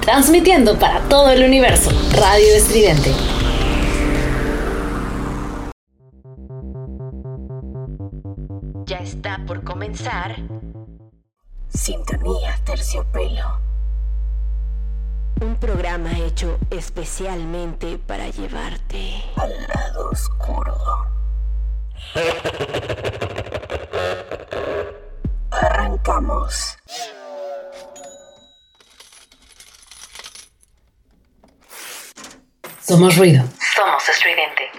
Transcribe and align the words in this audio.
Transmitiendo 0.00 0.78
para 0.78 1.00
todo 1.08 1.30
el 1.30 1.44
universo, 1.44 1.90
Radio 2.12 2.54
Estridente. 2.54 3.12
Ya 8.86 8.98
está 8.98 9.40
por 9.46 9.64
comenzar. 9.64 10.36
Sintonía 11.68 12.58
Terciopelo. 12.64 13.60
Un 15.40 15.56
programa 15.56 16.16
hecho 16.18 16.58
especialmente 16.70 17.98
para 17.98 18.28
llevarte 18.28 19.24
al 19.36 19.50
lado 19.68 20.10
oscuro. 20.10 20.76
Arrancamos. 25.50 26.76
Somos 32.86 33.16
ruido. 33.16 33.42
Somos 33.74 34.06
estridente. 34.10 34.70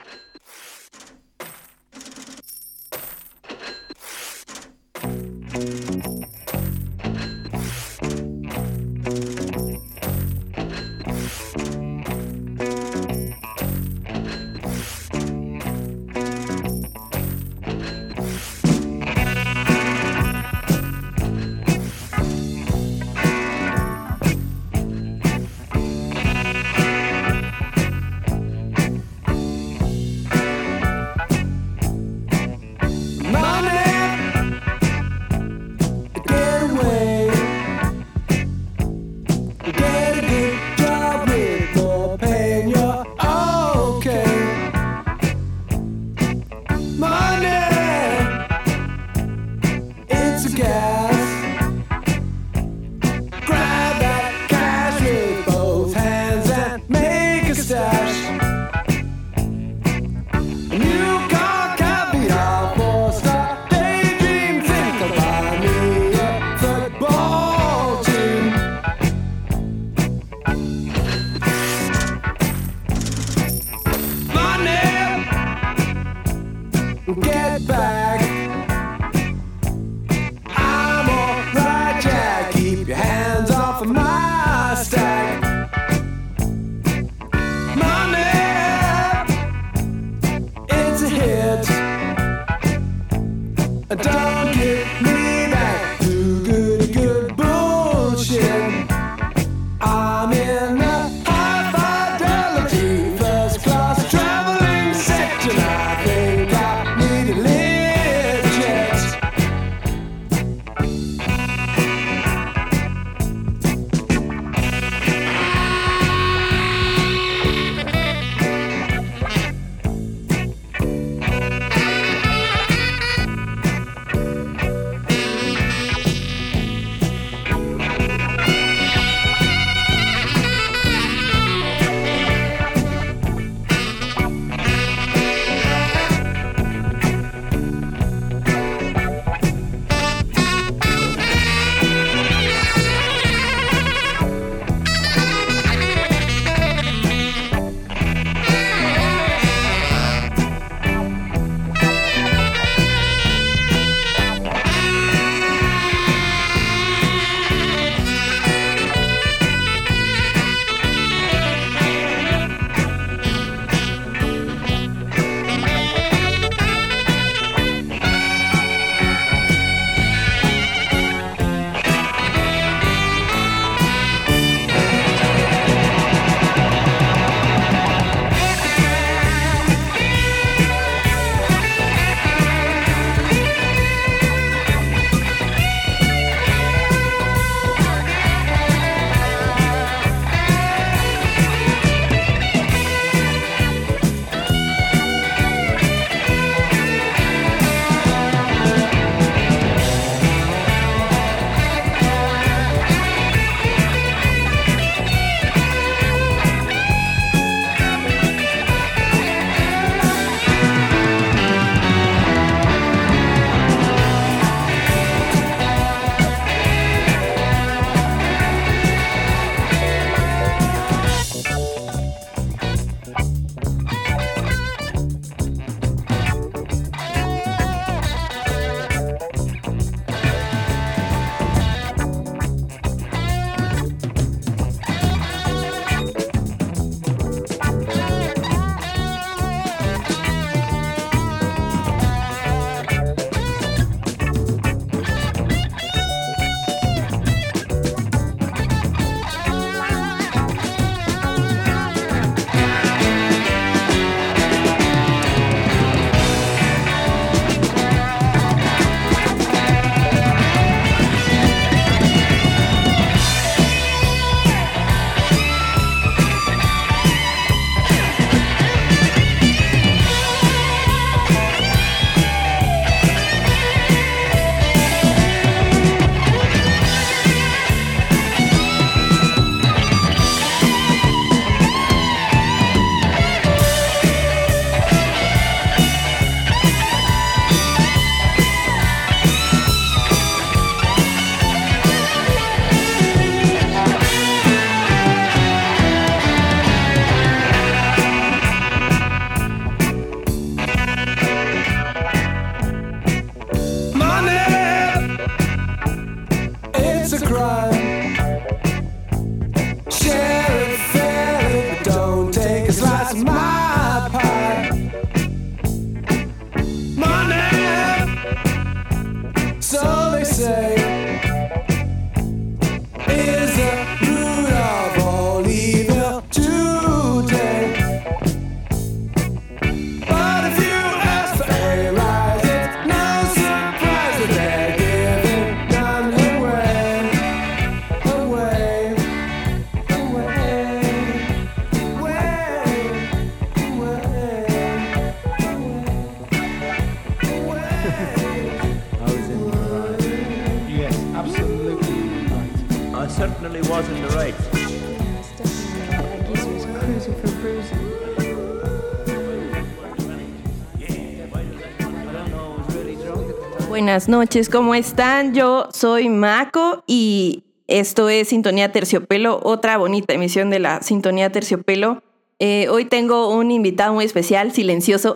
Buenas 363.95 364.09
noches, 364.09 364.49
¿cómo 364.49 364.75
están? 364.75 365.33
Yo 365.33 365.69
soy 365.71 366.09
Mako 366.09 366.83
y 366.85 367.45
esto 367.65 368.09
es 368.09 368.27
Sintonía 368.27 368.69
Terciopelo, 368.73 369.39
otra 369.41 369.77
bonita 369.77 370.13
emisión 370.13 370.49
de 370.49 370.59
la 370.59 370.81
Sintonía 370.81 371.31
Terciopelo. 371.31 372.03
Eh, 372.39 372.67
hoy 372.69 372.83
tengo 372.83 373.33
un 373.33 373.51
invitado 373.51 373.93
muy 373.93 374.03
especial, 374.03 374.51
silencioso, 374.51 375.15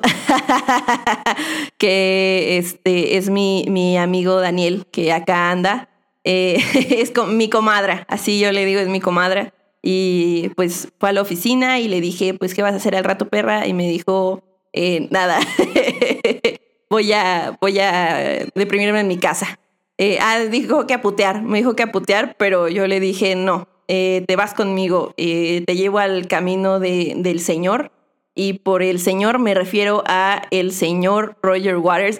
que 1.77 2.57
este, 2.57 3.17
es 3.17 3.29
mi, 3.29 3.65
mi 3.67 3.97
amigo 3.97 4.39
Daniel, 4.39 4.85
que 4.93 5.11
acá 5.11 5.51
anda. 5.51 5.89
Eh, 6.23 6.63
es 6.89 7.11
con, 7.11 7.35
mi 7.35 7.49
comadra, 7.49 8.05
así 8.07 8.39
yo 8.39 8.49
le 8.53 8.63
digo, 8.63 8.79
es 8.79 8.87
mi 8.87 9.01
comadra. 9.01 9.53
Y 9.81 10.51
pues 10.55 10.87
fue 11.01 11.09
a 11.09 11.11
la 11.11 11.21
oficina 11.21 11.81
y 11.81 11.89
le 11.89 11.99
dije, 11.99 12.33
pues, 12.33 12.53
¿qué 12.53 12.61
vas 12.61 12.71
a 12.71 12.77
hacer 12.77 12.95
al 12.95 13.03
rato, 13.03 13.27
perra? 13.27 13.67
Y 13.67 13.73
me 13.73 13.89
dijo, 13.89 14.41
eh, 14.71 15.09
nada, 15.11 15.37
voy 16.89 17.13
a, 17.13 17.57
voy 17.61 17.79
a 17.79 18.45
deprimirme 18.55 19.01
en 19.01 19.07
mi 19.07 19.17
casa. 19.17 19.59
Eh, 19.97 20.17
ah, 20.21 20.39
dijo 20.39 20.87
que 20.87 20.93
a 20.93 21.01
putear, 21.01 21.41
me 21.41 21.57
dijo 21.57 21.75
que 21.75 21.83
a 21.83 21.91
pero 22.37 22.69
yo 22.69 22.87
le 22.87 22.99
dije, 22.99 23.35
no, 23.35 23.67
eh, 23.87 24.23
te 24.27 24.35
vas 24.35 24.53
conmigo, 24.53 25.13
eh, 25.17 25.63
te 25.65 25.75
llevo 25.75 25.99
al 25.99 26.27
camino 26.27 26.79
de, 26.79 27.13
del 27.17 27.39
Señor. 27.39 27.91
Y 28.35 28.53
por 28.53 28.83
el 28.83 28.99
Señor 28.99 29.39
me 29.39 29.53
refiero 29.53 30.03
a 30.05 30.43
el 30.51 30.71
señor 30.71 31.35
Roger 31.41 31.75
Waters 31.77 32.19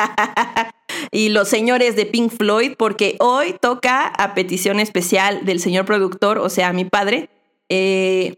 y 1.10 1.30
los 1.30 1.48
señores 1.48 1.96
de 1.96 2.06
Pink 2.06 2.30
Floyd, 2.30 2.74
porque 2.78 3.16
hoy 3.18 3.56
toca 3.60 4.06
a 4.06 4.34
petición 4.34 4.78
especial 4.78 5.44
del 5.44 5.58
señor 5.58 5.84
productor, 5.84 6.38
o 6.38 6.48
sea, 6.48 6.72
mi 6.72 6.84
padre, 6.84 7.28
eh, 7.68 8.36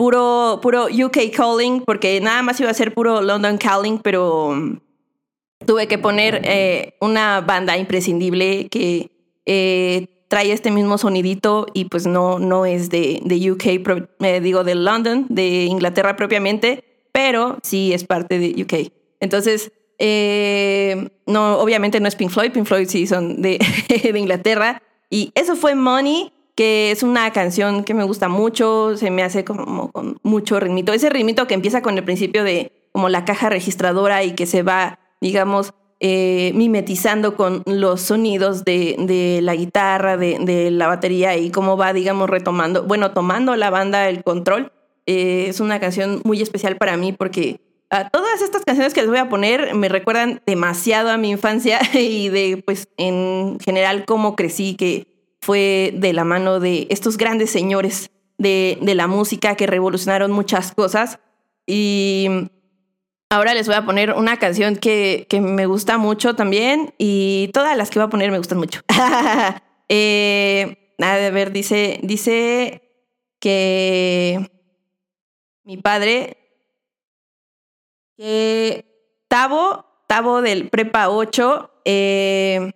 puro, 0.00 0.60
puro 0.62 0.86
UK 0.86 1.30
Calling, 1.36 1.82
porque 1.84 2.18
nada 2.22 2.40
más 2.40 2.58
iba 2.58 2.70
a 2.70 2.74
ser 2.74 2.94
puro 2.94 3.20
London 3.20 3.58
Calling, 3.58 3.98
pero 3.98 4.52
mm, 4.54 4.78
tuve 5.66 5.88
que 5.88 5.98
poner 5.98 6.40
eh, 6.44 6.94
una 7.02 7.42
banda 7.42 7.76
imprescindible 7.76 8.68
que 8.70 9.10
eh, 9.44 10.24
trae 10.28 10.52
este 10.52 10.70
mismo 10.70 10.96
sonidito 10.96 11.66
y 11.74 11.84
pues 11.84 12.06
no, 12.06 12.38
no 12.38 12.64
es 12.64 12.88
de, 12.88 13.20
de 13.26 13.50
UK, 13.50 13.82
pro- 13.84 14.08
eh, 14.20 14.40
digo 14.40 14.64
de 14.64 14.74
London, 14.74 15.26
de 15.28 15.64
Inglaterra 15.66 16.16
propiamente, 16.16 16.82
pero 17.12 17.58
sí 17.62 17.92
es 17.92 18.04
parte 18.04 18.38
de 18.38 18.62
UK. 18.62 18.90
Entonces, 19.20 19.70
no, 21.26 21.58
obviamente 21.58 22.00
no 22.00 22.08
es 22.08 22.16
Pink 22.16 22.30
Floyd, 22.30 22.52
Pink 22.52 22.64
Floyd 22.64 22.88
sí 22.88 23.06
son 23.06 23.42
de 23.42 23.58
Inglaterra. 24.16 24.80
Y 25.10 25.30
eso 25.34 25.56
fue 25.56 25.74
Money, 25.74 26.32
que 26.60 26.90
es 26.90 27.02
una 27.02 27.32
canción 27.32 27.84
que 27.84 27.94
me 27.94 28.04
gusta 28.04 28.28
mucho, 28.28 28.94
se 28.94 29.10
me 29.10 29.22
hace 29.22 29.46
como 29.46 29.90
con 29.92 30.18
mucho 30.22 30.60
ritmito. 30.60 30.92
Ese 30.92 31.08
ritmito 31.08 31.46
que 31.46 31.54
empieza 31.54 31.80
con 31.80 31.96
el 31.96 32.04
principio 32.04 32.44
de 32.44 32.70
como 32.92 33.08
la 33.08 33.24
caja 33.24 33.48
registradora 33.48 34.24
y 34.24 34.32
que 34.32 34.44
se 34.44 34.62
va, 34.62 34.98
digamos, 35.22 35.72
eh, 36.00 36.52
mimetizando 36.54 37.34
con 37.34 37.62
los 37.64 38.02
sonidos 38.02 38.66
de, 38.66 38.94
de 38.98 39.40
la 39.40 39.54
guitarra, 39.54 40.18
de, 40.18 40.36
de, 40.38 40.70
la 40.70 40.86
batería 40.86 41.34
y 41.34 41.50
cómo 41.50 41.78
va, 41.78 41.94
digamos, 41.94 42.28
retomando, 42.28 42.82
bueno, 42.82 43.12
tomando 43.12 43.56
la 43.56 43.70
banda 43.70 44.10
el 44.10 44.22
control. 44.22 44.70
Eh, 45.06 45.46
es 45.48 45.60
una 45.60 45.80
canción 45.80 46.20
muy 46.26 46.42
especial 46.42 46.76
para 46.76 46.98
mí 46.98 47.14
porque 47.14 47.62
a 47.88 48.10
todas 48.10 48.42
estas 48.42 48.66
canciones 48.66 48.92
que 48.92 49.00
les 49.00 49.08
voy 49.08 49.18
a 49.18 49.30
poner 49.30 49.74
me 49.74 49.88
recuerdan 49.88 50.42
demasiado 50.44 51.08
a 51.08 51.16
mi 51.16 51.30
infancia 51.30 51.80
y 51.94 52.28
de, 52.28 52.62
pues, 52.62 52.88
en 52.98 53.56
general 53.64 54.04
cómo 54.04 54.36
crecí, 54.36 54.74
que 54.74 55.09
fue 55.40 55.92
de 55.96 56.12
la 56.12 56.24
mano 56.24 56.60
de 56.60 56.86
estos 56.90 57.16
grandes 57.16 57.50
señores 57.50 58.10
de, 58.38 58.78
de 58.80 58.94
la 58.94 59.06
música 59.06 59.54
que 59.56 59.66
revolucionaron 59.66 60.30
muchas 60.30 60.72
cosas. 60.72 61.18
Y 61.66 62.50
Ahora 63.32 63.54
les 63.54 63.68
voy 63.68 63.76
a 63.76 63.86
poner 63.86 64.14
una 64.14 64.40
canción 64.40 64.74
que, 64.74 65.28
que, 65.30 65.40
me 65.40 65.66
gusta 65.66 65.98
mucho 65.98 66.34
también 66.34 66.92
y 66.98 67.48
todas 67.54 67.76
las 67.76 67.88
que 67.88 68.00
voy 68.00 68.06
a 68.06 68.10
poner 68.10 68.32
me 68.32 68.38
gustan 68.38 68.58
mucho. 68.58 68.80
eh, 69.88 70.96
a 70.98 71.16
ver, 71.30 71.52
dice, 71.52 72.00
dice 72.02 72.82
que 73.38 74.50
mi 75.62 75.76
padre, 75.76 76.38
que 78.16 78.84
Tavo, 79.28 79.86
Tavo 80.08 80.42
del 80.42 80.68
Prepa 80.68 81.08
8, 81.08 81.82
eh, 81.84 82.72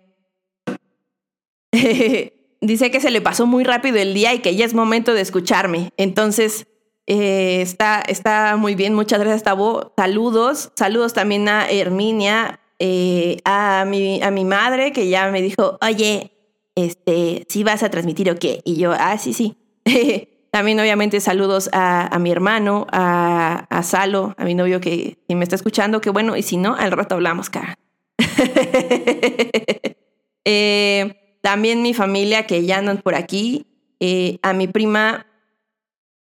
dice 2.65 2.91
que 2.91 2.99
se 2.99 3.11
le 3.11 3.21
pasó 3.21 3.45
muy 3.45 3.63
rápido 3.63 3.97
el 3.97 4.13
día 4.13 4.33
y 4.33 4.39
que 4.39 4.55
ya 4.55 4.65
es 4.65 4.73
momento 4.73 5.13
de 5.13 5.21
escucharme. 5.21 5.91
Entonces... 5.97 6.67
Eh, 7.07 7.61
está, 7.61 8.01
está 8.01 8.55
muy 8.57 8.73
bien, 8.73 8.95
muchas 8.95 9.19
gracias, 9.19 9.43
Tabo. 9.43 9.93
Saludos, 9.95 10.71
saludos 10.75 11.13
también 11.13 11.47
a 11.47 11.69
Herminia, 11.69 12.59
eh, 12.79 13.37
a, 13.45 13.85
mi, 13.87 14.23
a 14.23 14.31
mi 14.31 14.43
madre 14.43 14.91
que 14.91 15.07
ya 15.07 15.29
me 15.29 15.43
dijo, 15.43 15.77
oye, 15.81 16.31
este, 16.75 17.45
¿sí 17.47 17.63
vas 17.63 17.83
a 17.83 17.89
transmitir 17.89 18.29
o 18.29 18.37
qué? 18.37 18.61
Y 18.65 18.77
yo, 18.77 18.91
ah, 18.91 19.17
sí, 19.17 19.33
sí. 19.33 19.57
también 20.51 20.79
obviamente 20.79 21.19
saludos 21.19 21.69
a, 21.73 22.07
a 22.07 22.19
mi 22.19 22.31
hermano, 22.31 22.87
a, 22.91 23.65
a, 23.69 23.83
Salo, 23.83 24.35
a 24.37 24.45
mi 24.45 24.55
novio 24.55 24.79
que, 24.79 25.17
que, 25.27 25.35
me 25.35 25.43
está 25.43 25.55
escuchando, 25.55 26.01
que 26.01 26.09
bueno, 26.09 26.37
y 26.37 26.43
si 26.43 26.57
no, 26.57 26.75
al 26.75 26.91
rato 26.91 27.15
hablamos, 27.15 27.49
cara. 27.49 27.77
eh, 30.45 31.24
también 31.45 31.83
mi 31.83 31.93
familia 31.93 32.47
que 32.47 32.65
ya 32.65 32.79
andan 32.79 32.97
por 32.97 33.13
aquí, 33.13 33.67
eh, 33.99 34.39
a 34.41 34.53
mi 34.53 34.67
prima 34.67 35.27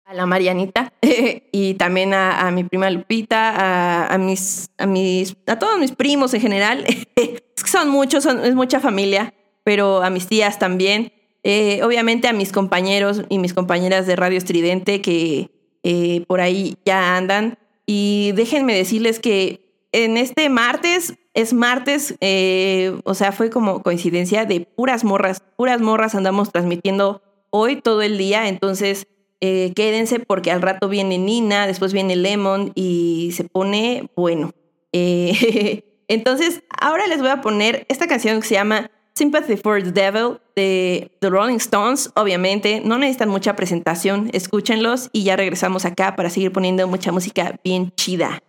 a 0.05 0.13
la 0.13 0.27
Marianita 0.27 0.93
y 1.51 1.73
también 1.75 2.13
a, 2.13 2.51
mi 2.51 2.63
prima 2.65 2.91
Lupita, 2.91 4.05
a, 4.07 4.19
mis, 4.19 4.69
a 4.77 4.85
mis, 4.85 5.35
a 5.47 5.59
todos 5.59 5.79
mis 5.79 5.93
primos 5.93 6.35
en 6.35 6.43
general. 6.43 6.85
son 7.65 7.89
muchos, 7.89 8.23
son, 8.23 8.45
es 8.45 8.55
mucha 8.55 8.81
familia, 8.81 9.33
pero 9.63 10.03
a 10.03 10.11
mis 10.11 10.27
tías 10.27 10.59
también. 10.59 11.11
Eh, 11.43 11.81
obviamente 11.83 12.29
a 12.29 12.35
mis 12.35 12.53
compañeros 12.53 13.23
y 13.31 13.39
mis 13.39 13.55
compañeras 13.55 14.07
de 14.07 14.17
Radio 14.17 14.37
Estridente 14.37 15.01
que 15.01 15.51
eh, 15.85 16.23
por 16.27 16.43
ahí 16.43 16.77
ya 16.85 17.17
andan. 17.17 17.57
Y 17.87 18.33
déjenme 18.33 18.77
decirles 18.77 19.21
que 19.21 19.89
en 19.91 20.19
este 20.19 20.51
martes, 20.51 21.15
es 21.35 21.53
martes, 21.53 22.15
eh, 22.21 22.97
o 23.05 23.15
sea, 23.15 23.33
fue 23.33 23.51
como 23.51 23.83
coincidencia 23.83 24.45
de 24.45 24.61
puras 24.61 25.05
morras, 25.05 25.43
puras 25.57 25.81
morras 25.81 26.15
andamos 26.15 26.51
transmitiendo 26.53 27.23
hoy 27.51 27.81
todo 27.81 28.03
el 28.03 28.17
día, 28.19 28.49
entonces 28.49 29.09
eh, 29.41 29.73
quédense 29.75 30.21
porque 30.21 30.53
al 30.53 30.63
rato 30.63 30.89
viene 30.89 31.19
Nina, 31.19 31.67
después 31.67 31.93
viene 31.93 32.17
Lemon 32.17 32.73
y 32.75 33.33
se 33.35 33.45
pone 33.45 34.09
bueno. 34.17 34.53
Eh, 34.93 35.83
entonces, 36.09 36.63
ahora 36.81 37.07
les 37.09 37.19
voy 37.19 37.31
a 37.31 37.41
poner 37.41 37.85
esta 37.89 38.07
canción 38.07 38.41
que 38.41 38.47
se 38.47 38.55
llama 38.55 38.91
Sympathy 39.15 39.57
for 39.57 39.83
the 39.83 39.91
Devil 39.91 40.39
de 40.57 41.11
The 41.21 41.31
Rolling 41.31 41.57
Stones. 41.57 42.11
Obviamente, 42.15 42.81
no 42.85 42.97
necesitan 42.97 43.29
mucha 43.29 43.57
presentación, 43.57 44.31
escúchenlos 44.33 45.11
y 45.13 45.25
ya 45.25 45.37
regresamos 45.37 45.85
acá 45.85 46.15
para 46.17 46.31
seguir 46.31 46.53
poniendo 46.53 46.87
mucha 46.87 47.11
música 47.11 47.61
bien 47.65 47.93
chida. 47.97 48.41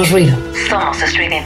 Somos 0.00 0.12
ruido. 0.12 0.38
Somos 0.66 1.02
estridente. 1.02 1.39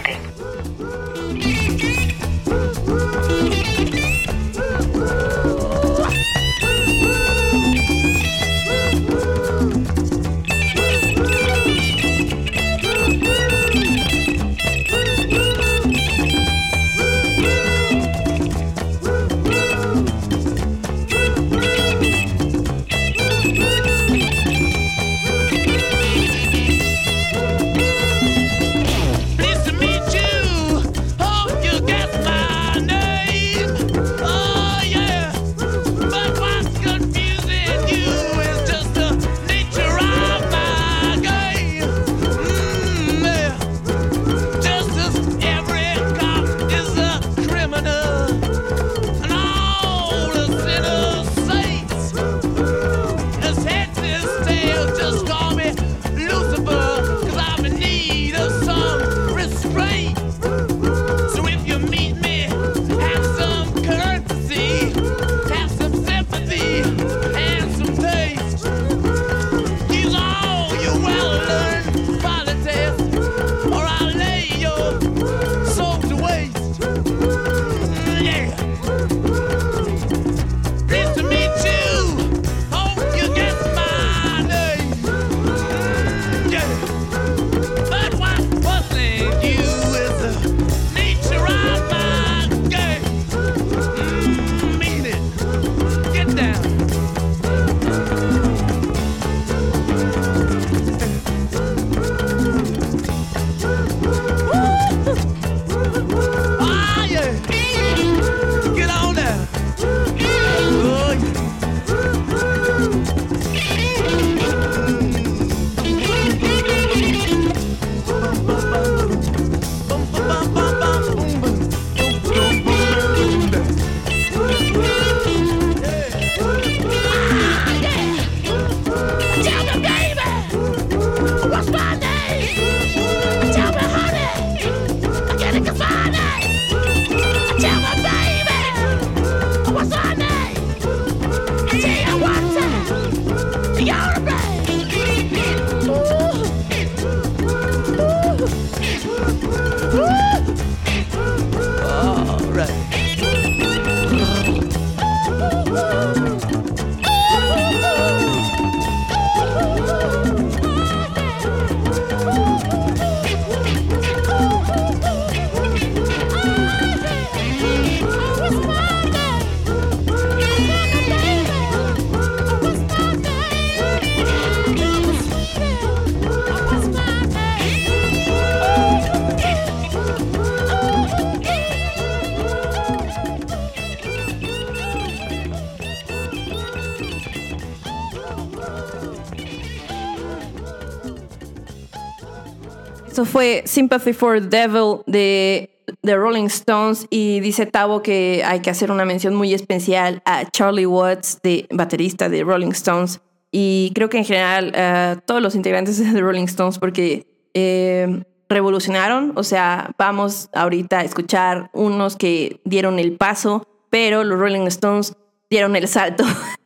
Fue 193.24 193.62
Sympathy 193.66 194.12
for 194.12 194.40
the 194.40 194.48
Devil 194.48 195.02
de 195.06 195.70
The 196.02 196.16
Rolling 196.16 196.46
Stones 196.46 197.06
y 197.10 197.40
dice 197.40 197.66
Tavo 197.66 198.02
que 198.02 198.42
hay 198.44 198.60
que 198.60 198.70
hacer 198.70 198.90
una 198.90 199.04
mención 199.04 199.34
muy 199.34 199.54
especial 199.54 200.22
a 200.24 200.48
Charlie 200.50 200.86
Watts, 200.86 201.40
de 201.42 201.66
baterista 201.70 202.28
de 202.28 202.42
Rolling 202.42 202.72
Stones 202.72 203.20
y 203.50 203.92
creo 203.94 204.08
que 204.08 204.18
en 204.18 204.24
general 204.24 204.74
a 204.74 205.22
todos 205.24 205.40
los 205.40 205.54
integrantes 205.54 205.98
de 205.98 206.12
The 206.12 206.20
Rolling 206.20 206.44
Stones 206.44 206.78
porque 206.78 207.26
eh, 207.54 208.24
revolucionaron, 208.48 209.32
o 209.36 209.42
sea, 209.42 209.92
vamos 209.98 210.50
ahorita 210.54 211.00
a 211.00 211.04
escuchar 211.04 211.70
unos 211.72 212.16
que 212.16 212.60
dieron 212.64 212.98
el 212.98 213.16
paso, 213.16 213.66
pero 213.90 214.24
los 214.24 214.38
Rolling 214.38 214.66
Stones 214.66 215.14
dieron 215.50 215.76
el 215.76 215.88
salto. 215.88 216.24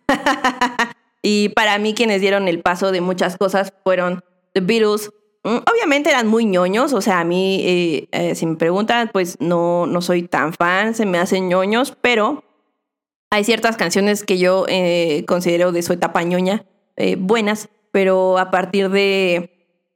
y 1.22 1.50
para 1.50 1.78
mí 1.78 1.94
quienes 1.94 2.20
dieron 2.20 2.48
el 2.48 2.60
paso 2.60 2.90
de 2.90 3.00
muchas 3.00 3.36
cosas 3.36 3.72
fueron 3.84 4.24
The 4.54 4.60
Beatles, 4.60 5.10
Obviamente 5.44 6.10
eran 6.10 6.26
muy 6.26 6.44
ñoños, 6.44 6.92
o 6.92 7.00
sea, 7.00 7.20
a 7.20 7.24
mí, 7.24 7.60
eh, 7.64 8.08
eh, 8.12 8.34
si 8.34 8.44
me 8.44 8.56
preguntan, 8.56 9.08
pues 9.12 9.36
no, 9.40 9.86
no 9.86 10.02
soy 10.02 10.24
tan 10.24 10.52
fan, 10.52 10.94
se 10.94 11.06
me 11.06 11.18
hacen 11.18 11.48
ñoños, 11.48 11.96
pero 12.00 12.44
hay 13.30 13.44
ciertas 13.44 13.76
canciones 13.76 14.24
que 14.24 14.38
yo 14.38 14.66
eh, 14.68 15.24
considero 15.26 15.72
de 15.72 15.82
su 15.82 15.92
etapa 15.92 16.22
ñoña 16.22 16.66
buenas, 17.18 17.68
pero 17.92 18.38
a 18.38 18.50
partir 18.50 18.90
de, 18.90 19.52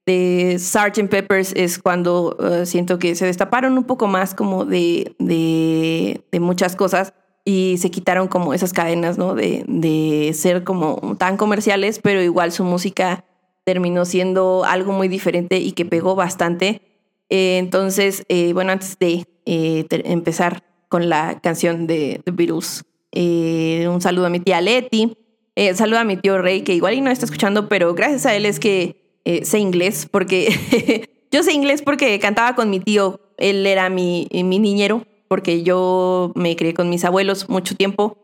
de 0.07 0.57
Sgt. 0.57 1.09
Peppers 1.09 1.53
es 1.57 1.81
cuando 1.81 2.37
siento 2.65 3.01
que 3.01 3.17
se 3.17 3.27
destaparon 3.27 3.77
un 3.77 3.83
poco 3.83 4.07
más 4.07 4.37
como 4.37 4.65
de, 4.65 5.17
de, 5.19 6.25
de 6.31 6.41
muchas 6.41 6.77
cosas 6.77 7.13
y 7.45 7.79
se 7.79 7.91
quitaron 7.91 8.29
como 8.29 8.55
esas 8.55 8.73
cadenas, 8.73 9.19
¿no? 9.19 9.35
De, 9.35 9.65
de 9.67 10.33
ser 10.33 10.63
como 10.63 11.17
tan 11.19 11.37
comerciales, 11.37 11.99
pero 11.99 12.23
igual 12.23 12.53
su 12.53 12.63
música 12.63 13.25
terminó 13.65 14.05
siendo 14.05 14.65
algo 14.65 14.93
muy 14.93 15.09
diferente 15.09 15.59
y 15.59 15.73
que 15.73 15.85
pegó 15.85 16.15
bastante. 16.15 16.83
Eh, 17.29 17.59
entonces, 17.59 18.25
eh, 18.29 18.53
bueno, 18.53 18.73
antes 18.73 18.99
de 18.99 19.27
eh, 19.47 19.87
empezar 19.91 20.65
con 20.89 21.09
la 21.09 21.41
canción 21.41 21.87
de 21.87 22.21
The 22.25 22.33
Beatles, 22.33 22.85
eh, 23.13 23.87
un 23.89 24.01
saludo 24.01 24.27
a 24.27 24.31
mi 24.31 24.41
tía 24.41 24.61
Leti, 24.61 25.17
eh, 25.55 25.75
saludo 25.75 26.01
a 26.01 26.05
mi 26.05 26.17
tío 26.17 26.39
Rey, 26.39 26.63
que 26.63 26.75
igual 26.75 26.95
y 26.95 27.01
no 27.01 27.11
está 27.11 27.25
escuchando, 27.25 27.69
pero 27.69 27.95
gracias 27.95 28.27
a 28.27 28.35
él 28.35 28.47
es 28.47 28.59
que 28.59 29.21
eh, 29.25 29.45
sé 29.45 29.59
inglés, 29.59 30.09
porque 30.11 31.09
yo 31.33 31.43
sé 31.43 31.53
inglés 31.53 31.83
porque 31.83 32.19
cantaba 32.19 32.55
con 32.55 32.71
mi 32.71 32.81
tío, 32.81 33.21
él 33.39 33.67
era 33.67 33.89
mi, 33.89 34.29
mi 34.33 34.59
niñero, 34.59 35.07
porque 35.29 35.63
yo 35.63 36.33
me 36.35 36.57
crié 36.57 36.75
con 36.75 36.91
mis 36.91 37.05
abuelos 37.05 37.49
mucho 37.49 37.75
tiempo 37.75 38.19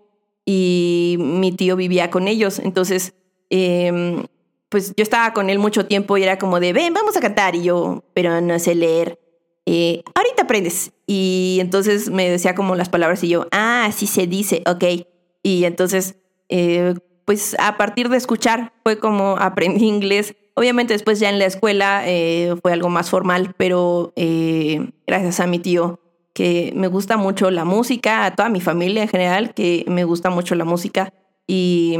y 0.44 1.16
mi 1.18 1.52
tío 1.52 1.76
vivía 1.76 2.10
con 2.10 2.28
ellos, 2.28 2.58
entonces... 2.58 3.14
em, 3.50 4.24
pues 4.68 4.94
yo 4.96 5.02
estaba 5.02 5.32
con 5.32 5.50
él 5.50 5.58
mucho 5.58 5.86
tiempo 5.86 6.16
y 6.16 6.22
era 6.22 6.38
como 6.38 6.60
de, 6.60 6.72
ven, 6.72 6.94
vamos 6.94 7.16
a 7.16 7.20
cantar. 7.20 7.54
Y 7.54 7.62
yo, 7.62 8.04
pero 8.14 8.40
no 8.40 8.58
sé 8.58 8.74
leer. 8.74 9.18
Eh, 9.66 10.02
ahorita 10.14 10.42
aprendes. 10.42 10.92
Y 11.06 11.58
entonces 11.60 12.10
me 12.10 12.28
decía 12.28 12.54
como 12.54 12.74
las 12.74 12.88
palabras 12.88 13.22
y 13.24 13.28
yo, 13.28 13.46
ah, 13.50 13.86
así 13.86 14.06
se 14.06 14.26
dice, 14.26 14.62
ok. 14.66 15.06
Y 15.42 15.64
entonces, 15.64 16.16
eh, 16.48 16.94
pues 17.24 17.56
a 17.58 17.76
partir 17.76 18.08
de 18.08 18.16
escuchar 18.16 18.72
fue 18.82 18.98
como 18.98 19.36
aprendí 19.38 19.86
inglés. 19.86 20.34
Obviamente 20.54 20.94
después 20.94 21.20
ya 21.20 21.28
en 21.28 21.38
la 21.38 21.44
escuela 21.46 22.02
eh, 22.06 22.54
fue 22.62 22.72
algo 22.72 22.88
más 22.88 23.10
formal, 23.10 23.54
pero 23.56 24.12
eh, 24.16 24.90
gracias 25.06 25.40
a 25.40 25.46
mi 25.46 25.58
tío 25.58 26.00
que 26.34 26.72
me 26.74 26.86
gusta 26.86 27.16
mucho 27.16 27.50
la 27.50 27.64
música, 27.64 28.24
a 28.24 28.34
toda 28.34 28.48
mi 28.48 28.60
familia 28.60 29.02
en 29.02 29.08
general, 29.08 29.54
que 29.54 29.84
me 29.88 30.04
gusta 30.04 30.30
mucho 30.30 30.54
la 30.54 30.64
música. 30.64 31.12
Y 31.46 31.96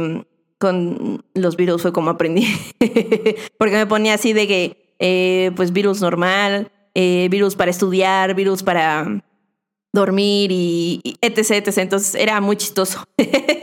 con 0.59 1.23
los 1.33 1.55
virus 1.55 1.81
fue 1.81 1.93
como 1.93 2.11
aprendí. 2.11 2.47
Porque 3.57 3.75
me 3.75 3.87
ponía 3.87 4.13
así 4.13 4.33
de 4.33 4.47
que, 4.47 4.95
eh, 4.99 5.51
pues 5.55 5.73
virus 5.73 6.01
normal, 6.01 6.71
eh, 6.93 7.27
virus 7.31 7.55
para 7.55 7.71
estudiar, 7.71 8.35
virus 8.35 8.61
para 8.61 9.23
dormir 9.93 10.51
y, 10.51 11.01
y 11.03 11.15
etc, 11.21 11.51
etc. 11.51 11.77
Entonces 11.79 12.15
era 12.15 12.41
muy 12.41 12.57
chistoso. 12.57 13.03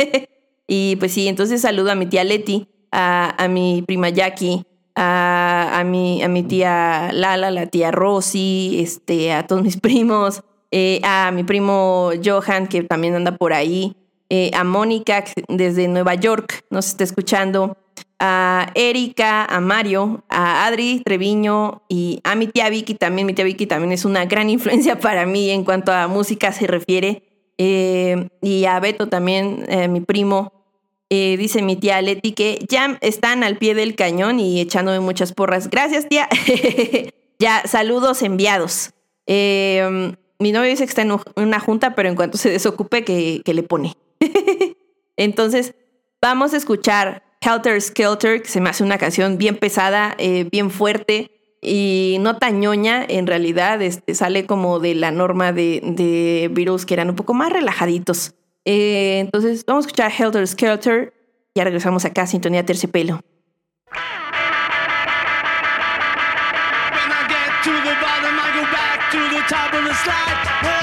y 0.66 0.96
pues 0.96 1.12
sí, 1.12 1.28
entonces 1.28 1.60
saludo 1.60 1.92
a 1.92 1.94
mi 1.94 2.06
tía 2.06 2.24
Leti, 2.24 2.68
a, 2.90 3.46
mi 3.48 3.82
prima 3.86 4.08
Jackie, 4.08 4.64
a, 4.94 5.78
a, 5.78 5.84
mi, 5.84 6.22
a 6.22 6.28
mi 6.28 6.42
tía 6.42 7.10
Lala, 7.12 7.50
la 7.50 7.66
tía 7.66 7.90
Rosy, 7.90 8.78
este, 8.80 9.32
a 9.32 9.46
todos 9.46 9.62
mis 9.62 9.76
primos, 9.80 10.42
eh, 10.70 11.00
a 11.04 11.30
mi 11.32 11.44
primo 11.44 12.10
Johan, 12.24 12.66
que 12.66 12.82
también 12.82 13.14
anda 13.14 13.36
por 13.36 13.52
ahí, 13.52 13.94
eh, 14.28 14.50
a 14.54 14.64
Mónica 14.64 15.24
desde 15.48 15.86
Nueva 15.86 16.14
York 16.14 16.64
nos 16.70 16.88
está 16.88 17.04
escuchando, 17.04 17.76
a 18.18 18.72
Erika, 18.74 19.44
a 19.44 19.60
Mario, 19.60 20.24
a 20.28 20.66
Adri 20.66 21.02
Treviño 21.04 21.82
y 21.88 22.20
a 22.24 22.34
mi 22.34 22.46
tía 22.48 22.68
Vicky 22.70 22.94
también. 22.94 23.26
Mi 23.26 23.34
tía 23.34 23.44
Vicky 23.44 23.66
también 23.66 23.92
es 23.92 24.04
una 24.04 24.24
gran 24.24 24.50
influencia 24.50 24.98
para 24.98 25.26
mí 25.26 25.50
en 25.50 25.64
cuanto 25.64 25.92
a 25.92 26.08
música 26.08 26.52
se 26.52 26.66
refiere. 26.66 27.22
Eh, 27.58 28.28
y 28.42 28.64
a 28.64 28.80
Beto 28.80 29.08
también, 29.08 29.64
eh, 29.68 29.88
mi 29.88 30.00
primo. 30.00 30.52
Dice 31.08 31.62
mi 31.62 31.76
tía 31.76 32.02
Leti 32.02 32.32
que 32.32 32.66
ya 32.68 32.98
están 33.00 33.44
al 33.44 33.58
pie 33.58 33.76
del 33.76 33.94
cañón 33.94 34.40
y 34.40 34.60
echándome 34.60 34.98
muchas 34.98 35.32
porras. 35.32 35.70
Gracias, 35.70 36.08
tía. 36.08 36.28
ya, 37.38 37.62
saludos 37.64 38.22
enviados. 38.22 38.90
Mi 39.28 40.52
novio 40.52 40.68
dice 40.68 40.84
que 40.84 40.88
está 40.88 41.02
en 41.02 41.16
una 41.36 41.60
junta, 41.60 41.94
pero 41.94 42.08
en 42.08 42.16
cuanto 42.16 42.38
se 42.38 42.50
desocupe, 42.50 43.04
que 43.04 43.54
le 43.54 43.62
pone. 43.62 43.94
Entonces, 45.16 45.74
vamos 46.20 46.54
a 46.54 46.56
escuchar 46.56 47.22
Helter 47.40 47.80
Skelter, 47.80 48.42
que 48.42 48.48
se 48.48 48.60
me 48.60 48.70
hace 48.70 48.82
una 48.82 48.98
canción 48.98 49.38
bien 49.38 49.56
pesada, 49.56 50.14
eh, 50.18 50.48
bien 50.50 50.70
fuerte 50.70 51.30
y 51.62 52.18
no 52.20 52.36
tan 52.38 52.60
ñoña. 52.60 53.04
En 53.08 53.26
realidad, 53.26 53.80
este, 53.82 54.14
sale 54.14 54.46
como 54.46 54.80
de 54.80 54.94
la 54.94 55.10
norma 55.10 55.52
de, 55.52 55.80
de 55.82 56.48
Beatles, 56.52 56.86
que 56.86 56.94
eran 56.94 57.10
un 57.10 57.16
poco 57.16 57.34
más 57.34 57.52
relajaditos. 57.52 58.34
Eh, 58.64 59.18
entonces, 59.20 59.64
vamos 59.66 59.84
a 59.84 59.88
escuchar 59.88 60.12
Helter 60.16 60.46
Skelter. 60.46 61.14
Ya 61.54 61.64
regresamos 61.64 62.04
acá 62.04 62.22
a 62.22 62.26
Sintonía 62.26 62.66
Terciopelo. 62.66 63.14
When 63.14 64.02
I 67.10 67.28
get 67.28 67.62
to 67.64 67.70
the 67.70 67.94
bottom, 68.00 68.36
I 68.38 68.50
go 68.54 68.62
back 68.72 69.10
to 69.12 69.18
the 69.30 69.42
top 69.48 69.72
of 69.72 69.84
the 69.84 69.94
slide. 69.94 70.75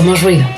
Somos 0.00 0.22
ruido. 0.22 0.49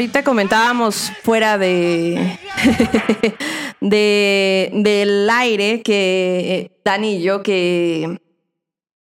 Ahorita 0.00 0.24
comentábamos 0.24 1.12
fuera 1.22 1.58
de, 1.58 2.38
de 3.82 4.70
del 4.72 5.28
aire 5.28 5.82
que 5.82 6.54
eh, 6.56 6.80
Dani 6.82 7.16
y 7.16 7.22
yo 7.22 7.42
que 7.42 8.18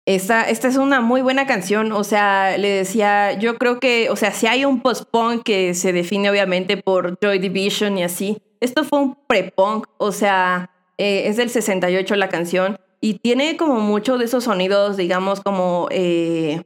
esta, 0.06 0.48
esta 0.48 0.68
es 0.68 0.76
una 0.76 1.00
muy 1.00 1.20
buena 1.20 1.48
canción. 1.48 1.90
O 1.90 2.04
sea, 2.04 2.56
le 2.58 2.68
decía, 2.68 3.32
yo 3.32 3.56
creo 3.58 3.80
que, 3.80 4.08
o 4.08 4.14
sea, 4.14 4.30
si 4.30 4.46
hay 4.46 4.64
un 4.64 4.82
post-punk 4.82 5.42
que 5.42 5.74
se 5.74 5.92
define 5.92 6.30
obviamente 6.30 6.76
por 6.76 7.18
Joy 7.20 7.40
Division 7.40 7.98
y 7.98 8.04
así, 8.04 8.40
esto 8.60 8.84
fue 8.84 9.00
un 9.00 9.18
pre-punk. 9.26 9.88
O 9.96 10.12
sea, 10.12 10.70
eh, 10.96 11.24
es 11.26 11.36
del 11.36 11.50
68 11.50 12.14
la 12.14 12.28
canción 12.28 12.78
y 13.00 13.14
tiene 13.14 13.56
como 13.56 13.80
mucho 13.80 14.16
de 14.16 14.26
esos 14.26 14.44
sonidos, 14.44 14.96
digamos, 14.96 15.40
como 15.40 15.88
eh, 15.90 16.62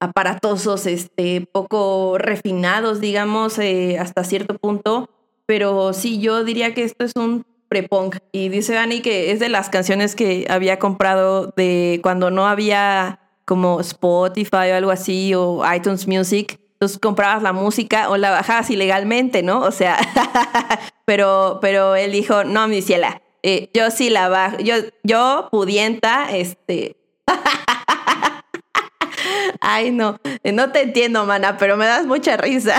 aparatosos, 0.00 0.86
este, 0.86 1.46
poco 1.52 2.16
refinados, 2.18 3.00
digamos, 3.00 3.58
eh, 3.58 3.98
hasta 3.98 4.24
cierto 4.24 4.58
punto. 4.58 5.10
Pero 5.46 5.92
sí, 5.92 6.20
yo 6.20 6.44
diría 6.44 6.74
que 6.74 6.84
esto 6.84 7.04
es 7.04 7.12
un 7.16 7.44
pre-punk. 7.68 8.16
Y 8.32 8.48
dice 8.48 8.74
Dani 8.74 9.00
que 9.00 9.30
es 9.30 9.40
de 9.40 9.48
las 9.48 9.70
canciones 9.70 10.16
que 10.16 10.46
había 10.50 10.78
comprado 10.78 11.52
de 11.56 12.00
cuando 12.02 12.30
no 12.30 12.46
había 12.46 13.20
como 13.44 13.80
Spotify 13.80 14.70
o 14.72 14.76
algo 14.76 14.90
así, 14.90 15.34
o 15.34 15.62
iTunes 15.74 16.06
Music. 16.06 16.60
Entonces 16.74 16.98
comprabas 16.98 17.42
la 17.42 17.52
música 17.52 18.08
o 18.08 18.16
la 18.16 18.30
bajabas 18.30 18.70
ilegalmente, 18.70 19.42
¿no? 19.42 19.60
O 19.60 19.70
sea, 19.70 19.98
pero, 21.04 21.58
pero 21.60 21.94
él 21.94 22.12
dijo, 22.12 22.44
no, 22.44 22.68
mi 22.68 22.80
ciela, 22.80 23.20
eh, 23.42 23.70
yo 23.74 23.90
sí 23.90 24.08
la 24.08 24.28
bajo, 24.28 24.58
yo, 24.58 24.74
yo 25.02 25.48
pudienta, 25.50 26.30
este... 26.30 26.96
Ay, 29.60 29.90
no, 29.90 30.18
eh, 30.42 30.52
no 30.52 30.72
te 30.72 30.82
entiendo, 30.82 31.24
mana, 31.26 31.56
pero 31.56 31.76
me 31.76 31.86
das 31.86 32.06
mucha 32.06 32.36
risa. 32.36 32.78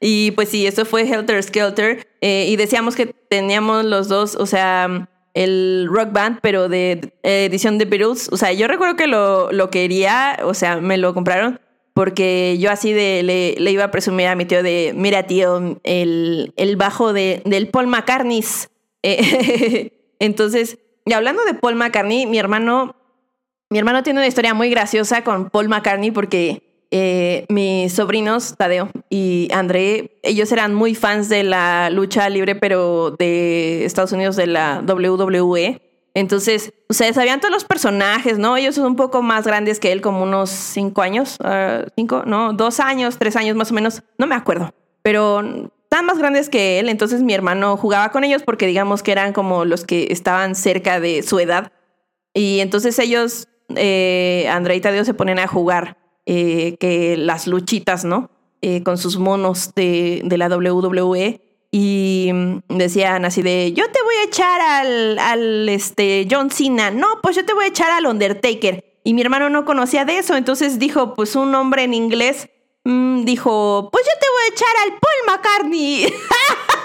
y 0.00 0.30
pues 0.32 0.48
sí, 0.48 0.66
eso 0.66 0.84
fue 0.84 1.02
Helter 1.02 1.42
Skelter. 1.42 2.06
eh, 2.20 2.46
y 2.48 2.56
decíamos 2.56 2.96
que 2.96 3.06
teníamos 3.06 3.84
los 3.84 4.08
dos, 4.08 4.36
o 4.36 4.46
sea, 4.46 5.08
el 5.34 5.86
rock 5.90 6.12
band, 6.12 6.38
pero 6.40 6.68
de 6.68 7.12
eh, 7.22 7.44
edición 7.44 7.78
de 7.78 7.84
Beatles. 7.84 8.28
O 8.32 8.36
sea, 8.36 8.52
yo 8.52 8.68
recuerdo 8.68 8.96
que 8.96 9.06
lo, 9.06 9.52
lo 9.52 9.70
quería, 9.70 10.38
o 10.42 10.54
sea, 10.54 10.76
me 10.76 10.96
lo 10.96 11.12
compraron 11.14 11.60
porque 11.96 12.58
yo 12.60 12.70
así 12.70 12.92
de 12.92 13.22
le, 13.22 13.54
le 13.58 13.70
iba 13.70 13.84
a 13.84 13.90
presumir 13.90 14.26
a 14.26 14.34
mi 14.34 14.44
tío 14.44 14.62
de, 14.62 14.92
mira 14.94 15.22
tío, 15.22 15.80
el, 15.82 16.52
el 16.56 16.76
bajo 16.76 17.14
de, 17.14 17.40
del 17.46 17.68
Paul 17.68 17.86
McCartney. 17.86 18.44
Entonces, 20.18 20.78
y 21.06 21.12
hablando 21.14 21.42
de 21.44 21.54
Paul 21.54 21.76
McCartney, 21.76 22.26
mi 22.26 22.38
hermano 22.38 22.96
mi 23.70 23.78
hermano 23.78 24.02
tiene 24.02 24.20
una 24.20 24.26
historia 24.26 24.54
muy 24.54 24.70
graciosa 24.70 25.22
con 25.24 25.50
Paul 25.50 25.68
McCartney 25.68 26.10
porque 26.10 26.62
eh, 26.90 27.46
mis 27.48 27.92
sobrinos, 27.92 28.54
Tadeo 28.56 28.90
y 29.10 29.48
André, 29.52 30.18
ellos 30.22 30.52
eran 30.52 30.74
muy 30.74 30.94
fans 30.94 31.28
de 31.28 31.42
la 31.42 31.90
lucha 31.90 32.28
libre, 32.28 32.54
pero 32.54 33.10
de 33.18 33.84
Estados 33.84 34.12
Unidos, 34.12 34.36
de 34.36 34.46
la 34.46 34.82
WWE. 34.86 35.82
Entonces, 36.14 36.72
o 36.88 36.94
sea, 36.94 37.12
sabían 37.12 37.40
todos 37.40 37.52
los 37.52 37.64
personajes, 37.64 38.38
¿no? 38.38 38.56
Ellos 38.56 38.76
son 38.76 38.86
un 38.86 38.96
poco 38.96 39.20
más 39.20 39.46
grandes 39.46 39.80
que 39.80 39.92
él, 39.92 40.00
como 40.00 40.22
unos 40.22 40.48
cinco 40.48 41.02
años, 41.02 41.36
ah, 41.44 41.82
cinco, 41.96 42.22
no, 42.24 42.52
dos 42.52 42.80
años, 42.80 43.18
tres 43.18 43.36
años 43.36 43.56
más 43.56 43.70
o 43.70 43.74
menos, 43.74 44.02
no 44.16 44.26
me 44.26 44.34
acuerdo, 44.34 44.72
pero 45.02 45.40
están 45.82 46.06
más 46.06 46.18
grandes 46.18 46.48
que 46.48 46.78
él. 46.78 46.88
Entonces 46.88 47.22
mi 47.22 47.34
hermano 47.34 47.76
jugaba 47.76 48.12
con 48.12 48.24
ellos 48.24 48.42
porque 48.44 48.66
digamos 48.66 49.02
que 49.02 49.12
eran 49.12 49.32
como 49.32 49.64
los 49.64 49.84
que 49.84 50.08
estaban 50.10 50.54
cerca 50.54 51.00
de 51.00 51.22
su 51.22 51.38
edad. 51.38 51.72
Y 52.32 52.60
entonces 52.60 52.98
ellos 52.98 53.48
eh, 53.74 54.48
André 54.50 54.76
y 54.76 55.04
se 55.04 55.14
ponen 55.14 55.38
a 55.38 55.46
jugar 55.46 55.96
eh, 56.26 56.76
que 56.78 57.16
las 57.16 57.46
luchitas, 57.46 58.04
¿no? 58.04 58.30
Eh, 58.62 58.82
con 58.82 58.98
sus 58.98 59.18
monos 59.18 59.74
de, 59.74 60.22
de 60.24 60.38
la 60.38 60.48
WWE 60.48 61.40
y 61.70 62.30
mm, 62.32 62.58
decían 62.68 63.24
así 63.24 63.42
de, 63.42 63.72
yo 63.72 63.84
te 63.90 64.02
voy 64.02 64.14
a 64.14 64.24
echar 64.24 64.60
al, 64.60 65.18
al 65.18 65.68
este, 65.68 66.26
John 66.30 66.50
Cena, 66.50 66.90
no, 66.90 67.20
pues 67.22 67.36
yo 67.36 67.44
te 67.44 67.52
voy 67.52 67.64
a 67.66 67.68
echar 67.68 67.90
al 67.90 68.06
Undertaker. 68.06 68.82
Y 69.04 69.14
mi 69.14 69.20
hermano 69.20 69.50
no 69.50 69.64
conocía 69.64 70.04
de 70.04 70.18
eso, 70.18 70.36
entonces 70.36 70.78
dijo, 70.78 71.14
pues 71.14 71.36
un 71.36 71.52
nombre 71.52 71.84
en 71.84 71.94
inglés, 71.94 72.48
mm, 72.84 73.24
dijo, 73.24 73.90
pues 73.92 74.04
yo 74.04 74.12
te 74.18 74.26
voy 74.26 74.42
a 74.42 74.54
echar 74.54 74.76
al 74.84 74.98
Paul 74.98 75.36
McCartney. 75.36 76.06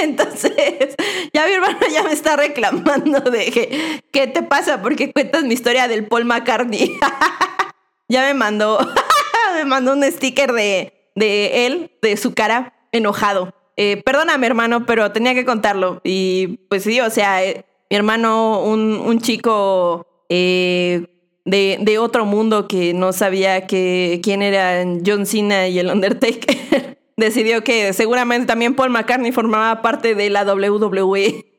Entonces, 0.02 0.96
ya 1.32 1.46
mi 1.46 1.52
hermano 1.52 1.78
ya 1.92 2.02
me 2.02 2.12
está 2.12 2.36
reclamando 2.36 3.20
de 3.20 3.50
que, 3.50 4.02
¿qué 4.10 4.26
te 4.26 4.42
pasa? 4.42 4.80
Porque 4.82 5.12
cuentas 5.12 5.44
mi 5.44 5.54
historia 5.54 5.88
del 5.88 6.06
Paul 6.06 6.24
McCartney. 6.24 6.98
ya 8.08 8.22
me 8.22 8.34
mandó, 8.34 8.78
me 9.54 9.64
mandó 9.64 9.92
un 9.92 10.04
sticker 10.04 10.52
de, 10.52 11.10
de 11.14 11.66
él, 11.66 11.92
de 12.02 12.16
su 12.16 12.34
cara, 12.34 12.74
enojado. 12.92 13.54
Eh, 13.76 14.02
perdóname, 14.04 14.46
hermano, 14.46 14.86
pero 14.86 15.12
tenía 15.12 15.34
que 15.34 15.44
contarlo. 15.44 16.00
Y 16.04 16.58
pues 16.68 16.84
sí, 16.84 17.00
o 17.00 17.10
sea, 17.10 17.44
eh, 17.44 17.64
mi 17.88 17.96
hermano, 17.96 18.62
un, 18.62 19.00
un 19.04 19.20
chico 19.20 20.06
eh, 20.28 21.06
de, 21.44 21.78
de 21.80 21.98
otro 21.98 22.24
mundo 22.24 22.68
que 22.68 22.94
no 22.94 23.12
sabía 23.12 23.66
que, 23.66 24.20
quién 24.22 24.42
eran 24.42 25.02
John 25.06 25.26
Cena 25.26 25.68
y 25.68 25.78
el 25.78 25.88
Undertaker, 25.88 26.98
decidió 27.16 27.64
que 27.64 27.92
seguramente 27.92 28.46
también 28.46 28.74
Paul 28.74 28.90
McCartney 28.90 29.32
formaba 29.32 29.82
parte 29.82 30.14
de 30.14 30.30
la 30.30 30.44
WWE. 30.44 31.46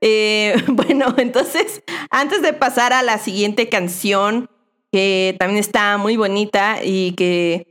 Eh, 0.00 0.54
bueno, 0.68 1.12
entonces, 1.18 1.82
antes 2.10 2.40
de 2.40 2.52
pasar 2.52 2.92
a 2.92 3.02
la 3.02 3.18
siguiente 3.18 3.68
canción, 3.68 4.48
que 4.92 5.34
también 5.40 5.58
está 5.58 5.98
muy 5.98 6.16
bonita 6.16 6.78
y 6.84 7.14
que 7.16 7.66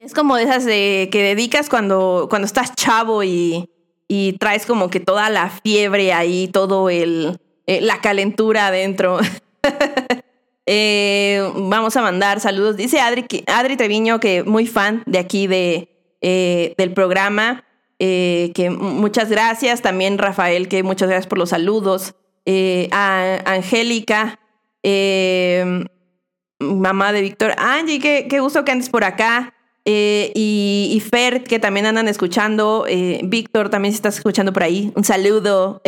es 0.00 0.12
como 0.12 0.34
de 0.34 0.42
esas 0.42 0.64
de, 0.64 1.08
que 1.12 1.22
dedicas 1.22 1.68
cuando, 1.68 2.26
cuando 2.28 2.46
estás 2.46 2.74
chavo 2.74 3.22
y, 3.22 3.70
y 4.08 4.32
traes 4.40 4.66
como 4.66 4.90
que 4.90 4.98
toda 4.98 5.30
la 5.30 5.50
fiebre 5.50 6.12
ahí, 6.12 6.48
todo 6.48 6.90
el 6.90 7.38
eh, 7.70 7.80
la 7.80 8.00
calentura 8.00 8.66
adentro. 8.66 9.20
Eh, 10.66 11.42
vamos 11.56 11.96
a 11.96 12.02
mandar 12.02 12.40
saludos. 12.40 12.76
Dice 12.76 13.00
Adri, 13.00 13.24
Adri 13.46 13.76
Treviño 13.76 14.20
que 14.20 14.44
muy 14.44 14.66
fan 14.66 15.02
de 15.06 15.18
aquí 15.18 15.46
de, 15.46 15.88
eh, 16.20 16.74
del 16.76 16.92
programa. 16.92 17.64
eh, 17.98 18.52
que 18.54 18.70
muchas 18.70 19.28
gracias. 19.30 19.82
También 19.82 20.16
Rafael, 20.18 20.68
que 20.68 20.82
muchas 20.82 21.08
gracias 21.08 21.26
por 21.26 21.38
los 21.38 21.50
saludos. 21.50 22.14
A 22.92 23.38
Angélica, 23.44 24.40
mamá 26.58 27.12
de 27.12 27.20
Víctor. 27.20 27.54
Angie, 27.58 28.00
qué, 28.00 28.26
qué 28.28 28.40
gusto 28.40 28.64
que 28.64 28.72
andes 28.72 28.88
por 28.88 29.04
acá. 29.04 29.54
Y, 29.84 30.90
y 30.94 31.00
Fer, 31.00 31.44
que 31.44 31.58
también 31.58 31.86
andan 31.86 32.08
escuchando. 32.08 32.86
Víctor, 33.24 33.68
también 33.70 33.92
si 33.92 33.96
estás 33.96 34.16
escuchando 34.16 34.52
por 34.52 34.62
ahí. 34.62 34.92
Un 34.96 35.04
saludo. 35.04 35.82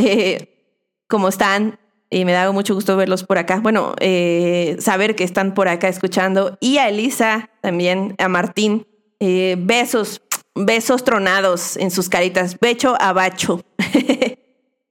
¿Cómo 1.08 1.28
están? 1.28 1.78
Y 2.12 2.26
me 2.26 2.32
da 2.32 2.52
mucho 2.52 2.74
gusto 2.74 2.94
verlos 2.94 3.24
por 3.24 3.38
acá. 3.38 3.60
Bueno, 3.60 3.94
eh, 3.98 4.76
saber 4.80 5.16
que 5.16 5.24
están 5.24 5.54
por 5.54 5.66
acá 5.68 5.88
escuchando. 5.88 6.58
Y 6.60 6.76
a 6.76 6.90
Elisa 6.90 7.48
también, 7.62 8.14
a 8.18 8.28
Martín. 8.28 8.86
Eh, 9.18 9.56
besos, 9.58 10.20
besos 10.54 11.04
tronados 11.04 11.78
en 11.78 11.90
sus 11.90 12.10
caritas. 12.10 12.60
Becho 12.60 12.96
a 13.00 13.14
bacho. 13.14 13.62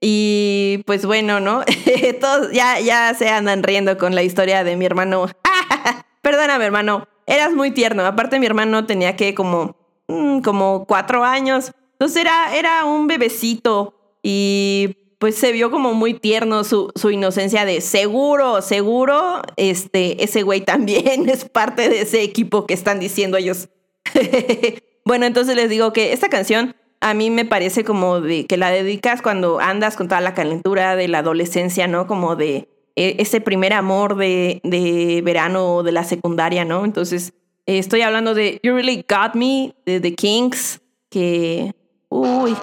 y 0.00 0.82
pues 0.84 1.06
bueno, 1.06 1.38
¿no? 1.38 1.62
Todos 2.20 2.50
ya, 2.50 2.80
ya 2.80 3.14
se 3.14 3.28
andan 3.28 3.62
riendo 3.62 3.96
con 3.98 4.16
la 4.16 4.24
historia 4.24 4.64
de 4.64 4.74
mi 4.74 4.84
hermano. 4.84 5.28
Perdóname, 6.22 6.64
hermano. 6.64 7.06
Eras 7.26 7.52
muy 7.52 7.70
tierno. 7.70 8.04
Aparte, 8.04 8.40
mi 8.40 8.46
hermano 8.46 8.84
tenía 8.84 9.14
que 9.14 9.32
como, 9.32 9.76
mm, 10.08 10.40
como 10.40 10.86
cuatro 10.86 11.22
años. 11.22 11.70
Entonces 11.92 12.20
era, 12.20 12.56
era 12.56 12.84
un 12.84 13.06
bebecito. 13.06 13.94
Y 14.24 14.96
pues 15.22 15.36
se 15.36 15.52
vio 15.52 15.70
como 15.70 15.94
muy 15.94 16.14
tierno 16.14 16.64
su, 16.64 16.90
su 16.96 17.12
inocencia 17.12 17.64
de 17.64 17.80
seguro, 17.80 18.60
seguro, 18.60 19.40
este, 19.56 20.24
ese 20.24 20.42
güey 20.42 20.62
también 20.62 21.28
es 21.28 21.44
parte 21.44 21.88
de 21.88 22.00
ese 22.00 22.24
equipo 22.24 22.66
que 22.66 22.74
están 22.74 22.98
diciendo 22.98 23.36
ellos. 23.36 23.68
bueno, 25.04 25.24
entonces 25.24 25.54
les 25.54 25.70
digo 25.70 25.92
que 25.92 26.12
esta 26.12 26.28
canción 26.28 26.74
a 27.00 27.14
mí 27.14 27.30
me 27.30 27.44
parece 27.44 27.84
como 27.84 28.20
de 28.20 28.46
que 28.46 28.56
la 28.56 28.72
dedicas 28.72 29.22
cuando 29.22 29.60
andas 29.60 29.94
con 29.94 30.08
toda 30.08 30.20
la 30.20 30.34
calentura 30.34 30.96
de 30.96 31.06
la 31.06 31.18
adolescencia, 31.18 31.86
¿no? 31.86 32.08
Como 32.08 32.34
de 32.34 32.68
eh, 32.96 33.14
ese 33.20 33.40
primer 33.40 33.74
amor 33.74 34.16
de, 34.16 34.60
de 34.64 35.22
verano 35.24 35.76
o 35.76 35.82
de 35.84 35.92
la 35.92 36.02
secundaria, 36.02 36.64
¿no? 36.64 36.84
Entonces, 36.84 37.32
eh, 37.66 37.78
estoy 37.78 38.00
hablando 38.00 38.34
de 38.34 38.58
You 38.64 38.74
Really 38.74 39.06
Got 39.08 39.36
Me, 39.36 39.72
de 39.86 40.00
The 40.00 40.16
Kings, 40.16 40.80
que... 41.10 41.72
Uy, 42.08 42.56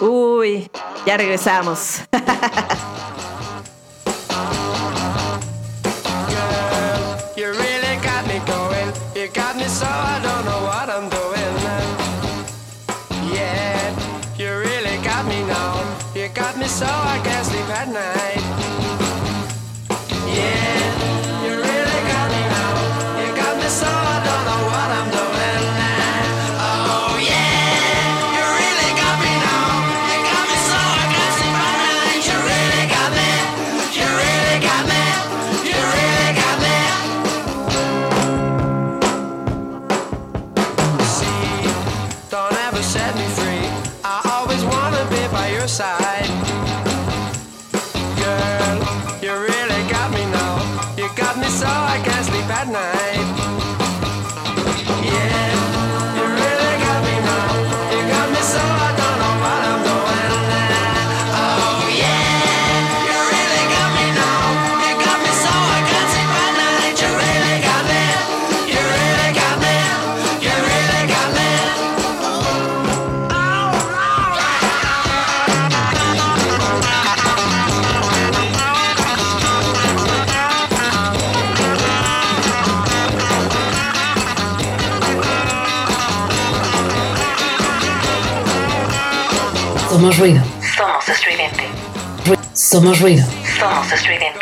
uy, 0.00 0.70
ya 1.06 1.16
regresamos. 1.16 2.02
Somos 90.08 90.20
ruido. 90.20 90.42
Somos 90.74 91.06
estridente. 91.06 91.68
Ru- 92.24 92.38
Somos 92.54 92.98
ruido. 93.00 93.26
Somos 93.58 93.92
estridente. 93.92 94.38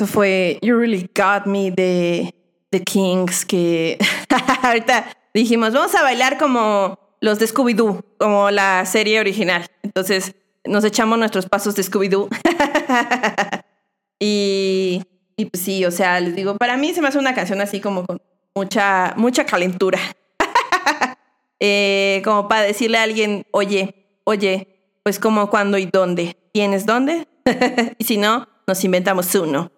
Eso 0.00 0.06
fue 0.06 0.58
You 0.62 0.78
Really 0.78 1.10
Got 1.14 1.44
Me 1.44 1.70
de 1.70 2.34
The 2.70 2.82
Kings, 2.82 3.44
que 3.44 3.98
ahorita 4.62 5.04
dijimos, 5.34 5.74
vamos 5.74 5.94
a 5.94 6.02
bailar 6.02 6.38
como 6.38 6.98
los 7.20 7.38
de 7.38 7.46
Scooby-Doo, 7.46 8.02
como 8.18 8.50
la 8.50 8.86
serie 8.86 9.20
original. 9.20 9.66
Entonces 9.82 10.34
nos 10.64 10.84
echamos 10.84 11.18
nuestros 11.18 11.44
pasos 11.44 11.74
de 11.74 11.82
Scooby-Doo. 11.82 12.30
y, 14.18 15.02
pues 15.36 15.62
sí, 15.62 15.84
o 15.84 15.90
sea, 15.90 16.18
les 16.18 16.34
digo, 16.34 16.56
para 16.56 16.78
mí 16.78 16.94
se 16.94 17.02
me 17.02 17.08
hace 17.08 17.18
una 17.18 17.34
canción 17.34 17.60
así 17.60 17.82
como 17.82 18.06
con 18.06 18.22
mucha, 18.54 19.12
mucha 19.18 19.44
calentura. 19.44 19.98
Eh, 21.62 22.22
como 22.24 22.48
para 22.48 22.62
decirle 22.62 22.96
a 22.96 23.02
alguien, 23.02 23.44
oye, 23.50 24.22
oye, 24.24 24.96
pues 25.02 25.18
como 25.18 25.50
cuándo 25.50 25.76
y 25.76 25.84
dónde. 25.84 26.38
¿Tienes 26.54 26.86
dónde? 26.86 27.28
y 27.98 28.04
si 28.04 28.16
no, 28.16 28.48
nos 28.66 28.82
inventamos 28.82 29.34
uno. 29.34 29.70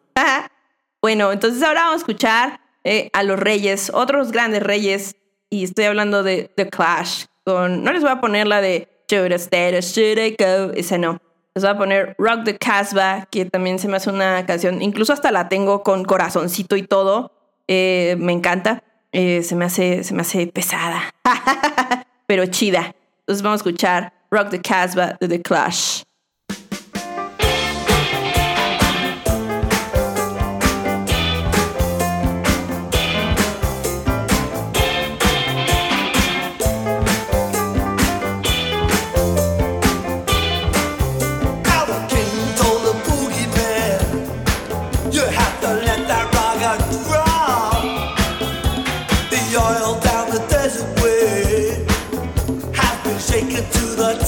Bueno, 1.03 1.33
entonces 1.33 1.63
ahora 1.63 1.83
vamos 1.83 1.95
a 1.95 1.99
escuchar 1.99 2.61
eh, 2.85 3.11
a 3.13 3.23
los 3.23 3.39
reyes, 3.39 3.91
otros 3.95 4.33
grandes 4.33 4.63
reyes, 4.63 5.17
y 5.51 5.65
estoy 5.65 5.85
hablando 5.85 6.23
de 6.23 6.51
The 6.57 6.69
Clash. 6.69 7.27
Con, 7.45 7.85
no 7.85 7.93
les 7.93 8.03
voy 8.03 8.11
a 8.11 8.21
poner 8.21 8.47
la 8.47 8.61
de 8.61 8.89
Should 9.09 9.33
I 9.33 9.35
stay 9.35 9.75
or 9.75 9.83
should 9.83 10.19
I 10.19 10.37
go? 10.39 10.73
Esa 10.75 10.97
no. 10.97 11.21
Les 11.55 11.63
voy 11.63 11.73
a 11.73 11.77
poner 11.77 12.15
Rock 12.19 12.45
the 12.45 12.57
Casbah, 12.57 13.27
que 13.31 13.45
también 13.45 13.79
se 13.79 13.87
me 13.87 13.97
hace 13.99 14.09
una 14.09 14.47
canción, 14.47 14.81
incluso 14.81 15.13
hasta 15.13 15.31
la 15.31 15.51
tengo 15.51 15.83
con 15.83 16.05
corazoncito 16.05 16.77
y 16.77 16.83
todo. 16.83 17.33
Eh, 17.69 18.17
me 18.19 18.33
encanta. 18.33 18.83
Eh, 19.13 19.43
se, 19.43 19.55
me 19.55 19.67
hace, 19.67 20.05
se 20.05 20.15
me 20.15 20.23
hace 20.23 20.47
pesada, 20.47 21.15
pero 22.27 22.47
chida. 22.47 22.95
Entonces 23.21 23.43
vamos 23.43 23.61
a 23.61 23.63
escuchar 23.63 24.13
Rock 24.31 24.49
the 24.49 24.61
Casbah 24.63 25.19
de 25.21 25.29
The 25.29 25.43
Clash. 25.43 26.03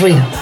ruido. 0.00 0.39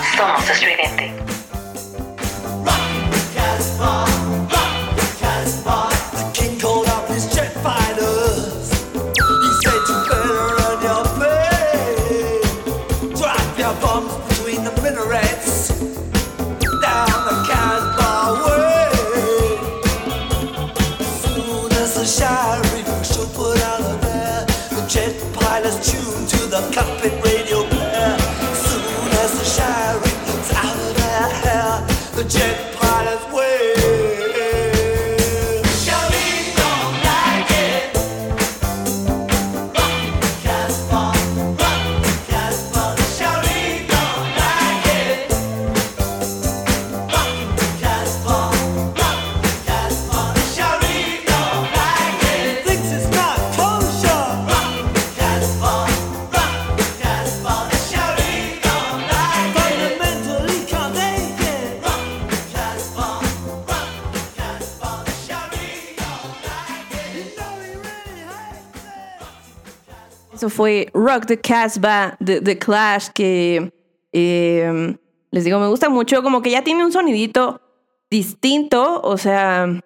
Fue 70.59 70.91
Rock 70.93 71.27
the 71.27 71.39
Casbah 71.39 72.17
The 72.19 72.59
Clash, 72.59 73.11
que 73.15 73.73
eh, 74.13 74.99
les 75.31 75.45
digo, 75.45 75.61
me 75.61 75.69
gusta 75.69 75.89
mucho, 75.89 76.21
como 76.25 76.43
que 76.43 76.51
ya 76.51 76.65
tiene 76.65 76.85
un 76.85 76.91
sonidito 76.91 77.61
distinto, 78.11 79.01
o 79.03 79.17
sea, 79.19 79.81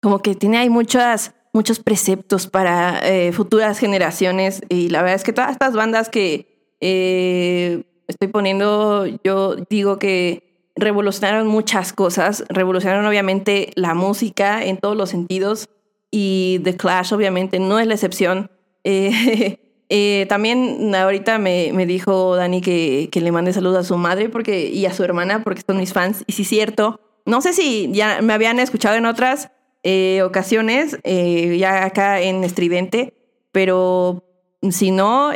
como 0.00 0.20
que 0.20 0.34
tiene 0.34 0.56
ahí 0.56 0.70
muchas, 0.70 1.34
muchos 1.52 1.80
preceptos 1.80 2.46
para 2.46 2.98
eh, 3.06 3.32
futuras 3.32 3.78
generaciones 3.78 4.62
y 4.70 4.88
la 4.88 5.02
verdad 5.02 5.16
es 5.16 5.22
que 5.22 5.34
todas 5.34 5.50
estas 5.50 5.74
bandas 5.74 6.08
que 6.08 6.78
eh, 6.80 7.82
estoy 8.08 8.28
poniendo, 8.28 9.04
yo 9.22 9.56
digo 9.68 9.98
que 9.98 10.72
revolucionaron 10.76 11.46
muchas 11.46 11.92
cosas, 11.92 12.46
revolucionaron 12.48 13.04
obviamente 13.04 13.70
la 13.74 13.92
música 13.92 14.64
en 14.64 14.78
todos 14.78 14.96
los 14.96 15.10
sentidos 15.10 15.68
y 16.10 16.62
The 16.64 16.78
Clash 16.78 17.12
obviamente 17.12 17.58
no 17.58 17.78
es 17.78 17.86
la 17.86 17.92
excepción. 17.92 18.50
Eh, 18.82 19.58
eh, 19.92 20.26
también 20.28 20.94
ahorita 20.94 21.38
me, 21.38 21.72
me 21.74 21.84
dijo 21.84 22.36
Dani 22.36 22.60
que, 22.60 23.08
que 23.10 23.20
le 23.20 23.32
mande 23.32 23.52
saludos 23.52 23.78
a 23.78 23.82
su 23.88 23.96
madre 23.96 24.28
porque, 24.28 24.68
y 24.68 24.86
a 24.86 24.94
su 24.94 25.02
hermana 25.02 25.42
porque 25.42 25.62
son 25.66 25.78
mis 25.78 25.92
fans. 25.92 26.22
Y 26.28 26.32
sí, 26.32 26.44
cierto. 26.44 27.00
No 27.26 27.40
sé 27.40 27.52
si 27.52 27.90
ya 27.92 28.22
me 28.22 28.32
habían 28.32 28.60
escuchado 28.60 28.94
en 28.96 29.04
otras 29.04 29.50
eh, 29.82 30.22
ocasiones, 30.22 30.96
eh, 31.02 31.56
ya 31.58 31.84
acá 31.84 32.20
en 32.20 32.44
Estridente, 32.44 33.14
pero 33.50 34.24
si 34.70 34.92
no, 34.92 35.32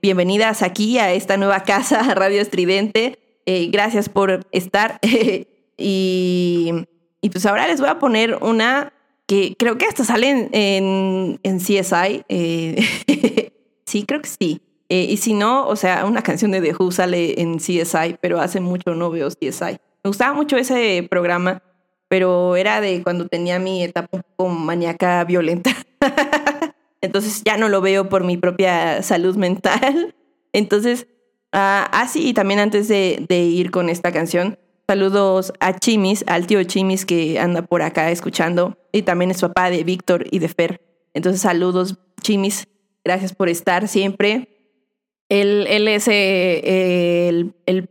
bienvenidas 0.00 0.62
aquí 0.62 0.98
a 0.98 1.12
esta 1.12 1.36
nueva 1.36 1.64
casa, 1.64 2.02
Radio 2.14 2.40
Estridente. 2.40 3.18
Gracias 3.44 4.08
por 4.08 4.46
estar. 4.52 5.00
y, 5.76 6.72
y 7.20 7.30
pues 7.30 7.44
ahora 7.44 7.66
les 7.66 7.80
voy 7.80 7.90
a 7.90 7.98
poner 7.98 8.38
una 8.40 8.92
que 9.26 9.56
creo 9.58 9.78
que 9.78 9.86
hasta 9.86 10.04
sale 10.04 10.48
en, 10.52 11.40
en 11.42 11.58
CSI. 11.58 12.24
sí, 13.86 14.04
creo 14.04 14.20
que 14.20 14.28
sí. 14.28 14.60
Eh, 14.88 15.06
y 15.10 15.16
si 15.16 15.32
no, 15.32 15.66
o 15.66 15.76
sea, 15.76 16.04
una 16.04 16.22
canción 16.22 16.52
de 16.52 16.60
The 16.60 16.74
Who 16.78 16.92
sale 16.92 17.40
en 17.40 17.58
CSI, 17.58 18.18
pero 18.20 18.40
hace 18.40 18.60
mucho 18.60 18.94
no 18.94 19.10
veo 19.10 19.28
CSI. 19.28 19.78
Me 20.04 20.08
gustaba 20.08 20.34
mucho 20.34 20.56
ese 20.56 21.06
programa, 21.10 21.62
pero 22.08 22.54
era 22.56 22.80
de 22.80 23.02
cuando 23.02 23.26
tenía 23.26 23.58
mi 23.58 23.82
etapa 23.82 24.08
un 24.12 24.22
poco 24.22 24.48
maníaca 24.50 25.24
violenta. 25.24 25.70
Entonces 27.00 27.42
ya 27.44 27.56
no 27.56 27.68
lo 27.68 27.80
veo 27.80 28.08
por 28.08 28.24
mi 28.24 28.36
propia 28.36 29.02
salud 29.02 29.36
mental. 29.36 30.14
Entonces, 30.52 31.08
ah, 31.52 31.88
ah, 31.92 32.06
sí, 32.06 32.28
y 32.28 32.34
también 32.34 32.60
antes 32.60 32.86
de, 32.88 33.24
de 33.28 33.40
ir 33.40 33.72
con 33.72 33.88
esta 33.88 34.12
canción, 34.12 34.58
saludos 34.86 35.52
a 35.58 35.76
Chimis, 35.76 36.24
al 36.28 36.46
tío 36.46 36.62
Chimis 36.62 37.04
que 37.04 37.40
anda 37.40 37.62
por 37.62 37.82
acá 37.82 38.10
escuchando, 38.12 38.78
y 38.92 39.02
también 39.02 39.32
es 39.32 39.40
papá 39.40 39.70
de 39.70 39.82
Víctor 39.82 40.26
y 40.30 40.38
de 40.38 40.48
Fer. 40.48 40.80
Entonces, 41.12 41.40
saludos, 41.40 41.98
Chimis. 42.22 42.68
Gracias 43.06 43.32
por 43.32 43.48
estar 43.48 43.86
siempre. 43.86 44.48
Él, 45.28 45.68
él 45.68 45.86
es 45.86 46.08
eh, 46.08 47.28
el, 47.66 47.88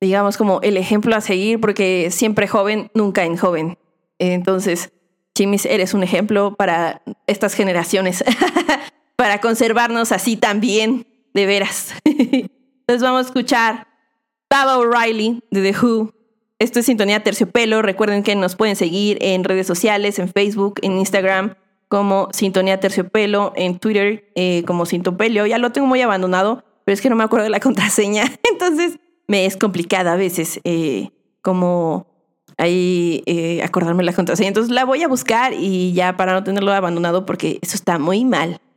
digamos, 0.00 0.36
como 0.36 0.60
el 0.62 0.76
ejemplo 0.76 1.16
a 1.16 1.20
seguir 1.20 1.60
porque 1.60 2.12
siempre 2.12 2.46
joven, 2.46 2.88
nunca 2.94 3.24
en 3.24 3.36
joven. 3.36 3.78
Entonces, 4.20 4.92
Chimis, 5.34 5.66
eres 5.66 5.92
un 5.92 6.04
ejemplo 6.04 6.54
para 6.54 7.02
estas 7.26 7.54
generaciones, 7.54 8.22
para 9.16 9.40
conservarnos 9.40 10.12
así 10.12 10.36
también, 10.36 11.04
de 11.34 11.46
veras. 11.46 11.92
Entonces 12.04 13.02
vamos 13.02 13.24
a 13.24 13.26
escuchar 13.26 13.88
Baba 14.48 14.78
O'Reilly 14.78 15.42
de 15.50 15.72
The 15.72 15.78
Who. 15.80 16.14
Esto 16.60 16.78
es 16.78 16.86
Sintonía 16.86 17.24
Terciopelo. 17.24 17.82
Recuerden 17.82 18.22
que 18.22 18.36
nos 18.36 18.54
pueden 18.54 18.76
seguir 18.76 19.18
en 19.20 19.42
redes 19.42 19.66
sociales, 19.66 20.20
en 20.20 20.28
Facebook, 20.28 20.78
en 20.82 20.92
Instagram, 20.92 21.56
como 21.94 22.28
Sintonía 22.32 22.80
Terciopelo, 22.80 23.52
en 23.56 23.78
Twitter 23.78 24.30
eh, 24.34 24.64
como 24.66 24.84
Sintopelio. 24.86 25.46
Ya 25.46 25.58
lo 25.58 25.70
tengo 25.72 25.86
muy 25.86 26.00
abandonado, 26.02 26.64
pero 26.84 26.94
es 26.94 27.00
que 27.00 27.08
no 27.10 27.16
me 27.16 27.24
acuerdo 27.24 27.44
de 27.44 27.50
la 27.50 27.60
contraseña. 27.60 28.24
Entonces 28.50 28.98
me 29.28 29.46
es 29.46 29.56
complicada 29.56 30.12
a 30.14 30.16
veces 30.16 30.60
eh, 30.64 31.10
como 31.42 32.06
ahí 32.58 33.22
eh, 33.26 33.62
acordarme 33.62 34.02
la 34.04 34.12
contraseña. 34.12 34.48
Entonces 34.48 34.72
la 34.72 34.84
voy 34.84 35.02
a 35.02 35.08
buscar 35.08 35.52
y 35.52 35.92
ya 35.92 36.16
para 36.16 36.32
no 36.32 36.42
tenerlo 36.44 36.72
abandonado 36.72 37.24
porque 37.26 37.58
eso 37.62 37.76
está 37.76 37.98
muy 37.98 38.24
mal. 38.24 38.60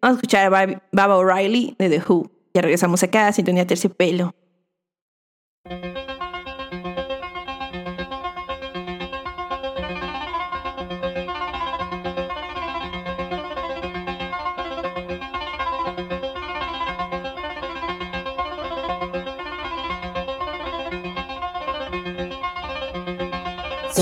Vamos 0.00 0.16
a 0.16 0.20
escuchar 0.20 0.46
a 0.46 0.50
Bab- 0.50 0.82
Baba 0.92 1.16
O'Reilly 1.16 1.74
de 1.78 1.88
The 1.90 2.02
Who. 2.06 2.30
Ya 2.54 2.62
regresamos 2.62 3.02
acá 3.02 3.32
Sintonía 3.32 3.66
Terciopelo. 3.66 4.34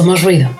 Somos 0.03 0.21
ruido. 0.25 0.51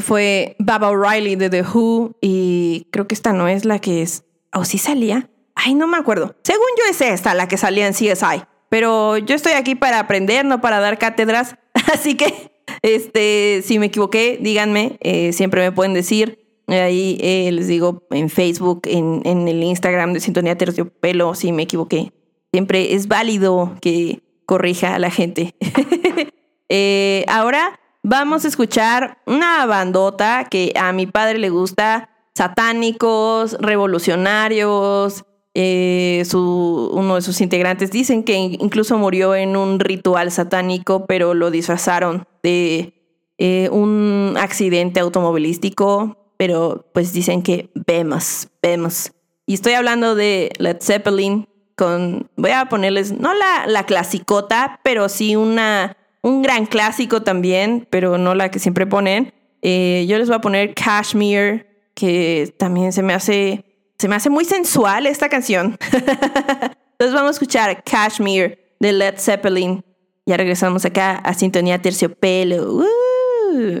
Fue 0.00 0.56
Baba 0.58 0.90
O'Reilly 0.90 1.36
de 1.36 1.50
The 1.50 1.62
Who 1.62 2.16
y 2.20 2.86
creo 2.90 3.06
que 3.06 3.14
esta 3.14 3.32
no 3.32 3.48
es 3.48 3.64
la 3.64 3.78
que 3.78 4.02
es... 4.02 4.24
¿O 4.52 4.64
sí 4.64 4.78
salía? 4.78 5.30
Ay, 5.54 5.74
no 5.74 5.86
me 5.86 5.96
acuerdo. 5.96 6.34
Según 6.42 6.66
yo 6.76 6.90
es 6.90 7.00
esta 7.00 7.34
la 7.34 7.48
que 7.48 7.56
salía 7.56 7.86
en 7.86 7.92
CSI. 7.92 8.42
Pero 8.68 9.18
yo 9.18 9.34
estoy 9.34 9.52
aquí 9.52 9.74
para 9.74 9.98
aprender, 9.98 10.44
no 10.44 10.60
para 10.60 10.80
dar 10.80 10.98
cátedras. 10.98 11.56
Así 11.92 12.16
que, 12.16 12.52
este, 12.82 13.62
si 13.64 13.78
me 13.78 13.86
equivoqué, 13.86 14.38
díganme. 14.40 14.96
Eh, 15.00 15.32
siempre 15.32 15.60
me 15.60 15.72
pueden 15.72 15.94
decir. 15.94 16.38
Ahí 16.66 17.18
eh, 17.20 17.50
les 17.52 17.66
digo 17.66 18.06
en 18.10 18.30
Facebook, 18.30 18.82
en, 18.84 19.22
en 19.24 19.48
el 19.48 19.62
Instagram 19.62 20.12
de 20.12 20.20
Sintonía 20.20 20.56
Terciopelo, 20.56 21.34
si 21.34 21.52
me 21.52 21.64
equivoqué. 21.64 22.12
Siempre 22.52 22.94
es 22.94 23.08
válido 23.08 23.76
que 23.80 24.22
corrija 24.46 24.94
a 24.94 24.98
la 24.98 25.10
gente. 25.10 25.54
Eh, 26.72 27.24
ahora 27.26 27.80
vamos 28.10 28.44
a 28.44 28.48
escuchar 28.48 29.18
una 29.24 29.64
bandota 29.66 30.48
que 30.50 30.72
a 30.74 30.92
mi 30.92 31.06
padre 31.06 31.38
le 31.38 31.48
gusta, 31.48 32.10
satánicos, 32.34 33.56
revolucionarios. 33.60 35.24
eh, 35.54 36.24
uno 36.34 37.14
de 37.14 37.22
sus 37.22 37.40
integrantes 37.40 37.92
dicen 37.92 38.24
que 38.24 38.34
incluso 38.34 38.98
murió 38.98 39.36
en 39.36 39.56
un 39.56 39.78
ritual 39.78 40.32
satánico, 40.32 41.06
pero 41.06 41.34
lo 41.34 41.52
disfrazaron 41.52 42.26
de 42.42 42.94
eh, 43.38 43.68
un 43.70 44.34
accidente 44.38 44.98
automovilístico, 44.98 46.34
pero 46.36 46.90
pues 46.92 47.12
dicen 47.12 47.42
que 47.42 47.70
vemos, 47.74 48.48
vemos. 48.60 49.12
Y 49.46 49.54
estoy 49.54 49.74
hablando 49.74 50.16
de 50.16 50.50
Led 50.58 50.78
Zeppelin 50.80 51.48
con, 51.76 52.28
voy 52.36 52.50
a 52.50 52.68
ponerles, 52.68 53.12
no 53.12 53.34
la, 53.34 53.66
la 53.68 53.86
clasicota, 53.86 54.80
pero 54.82 55.08
sí 55.08 55.36
una, 55.36 55.96
un 56.22 56.42
gran 56.42 56.66
clásico 56.66 57.22
también, 57.22 57.86
pero 57.90 58.18
no 58.18 58.34
la 58.34 58.50
que 58.50 58.58
siempre 58.58 58.86
ponen. 58.86 59.32
Eh, 59.62 60.06
yo 60.08 60.18
les 60.18 60.28
voy 60.28 60.36
a 60.36 60.40
poner 60.40 60.74
Cashmere, 60.74 61.66
que 61.94 62.54
también 62.58 62.92
se 62.92 63.02
me 63.02 63.12
hace, 63.12 63.64
se 63.98 64.08
me 64.08 64.16
hace 64.16 64.30
muy 64.30 64.44
sensual 64.44 65.06
esta 65.06 65.28
canción. 65.28 65.78
Entonces 65.92 67.14
vamos 67.14 67.28
a 67.28 67.30
escuchar 67.30 67.82
Cashmere 67.82 68.74
de 68.78 68.92
Led 68.92 69.18
Zeppelin. 69.18 69.84
Ya 70.26 70.36
regresamos 70.36 70.84
acá 70.84 71.16
a 71.16 71.34
Sintonía 71.34 71.80
Terciopelo. 71.80 72.72
¡Uh! 72.74 73.80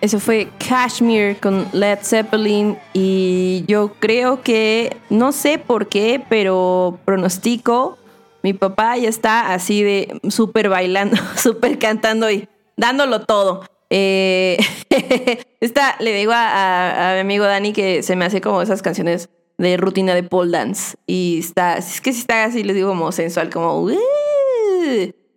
Eso 0.00 0.20
fue 0.20 0.48
Kashmir 0.66 1.38
con 1.40 1.66
Led 1.72 1.98
Zeppelin 2.02 2.78
y 2.92 3.64
yo 3.66 3.94
creo 3.98 4.42
que, 4.42 4.96
no 5.10 5.32
sé 5.32 5.58
por 5.58 5.88
qué, 5.88 6.22
pero 6.28 6.98
pronostico, 7.04 7.98
mi 8.42 8.52
papá 8.52 8.96
ya 8.96 9.08
está 9.08 9.52
así 9.52 9.82
de 9.82 10.20
súper 10.28 10.68
bailando, 10.68 11.16
súper 11.36 11.78
cantando 11.78 12.30
y 12.30 12.48
dándolo 12.76 13.22
todo. 13.22 13.64
Eh, 13.90 14.58
esta 15.60 15.96
le 15.98 16.14
digo 16.14 16.32
a, 16.34 17.12
mi 17.14 17.20
amigo 17.20 17.44
Dani 17.44 17.72
que 17.72 18.02
se 18.02 18.16
me 18.16 18.26
hace 18.26 18.40
como 18.40 18.62
esas 18.62 18.82
canciones 18.82 19.30
de 19.56 19.76
rutina 19.76 20.14
de 20.14 20.22
pole 20.22 20.52
dance 20.52 20.96
y 21.06 21.38
está, 21.40 21.78
es 21.78 22.00
que 22.00 22.12
si 22.12 22.20
está 22.20 22.44
así, 22.44 22.62
les 22.62 22.76
digo 22.76 22.90
como 22.90 23.10
sensual, 23.10 23.50
como 23.50 23.88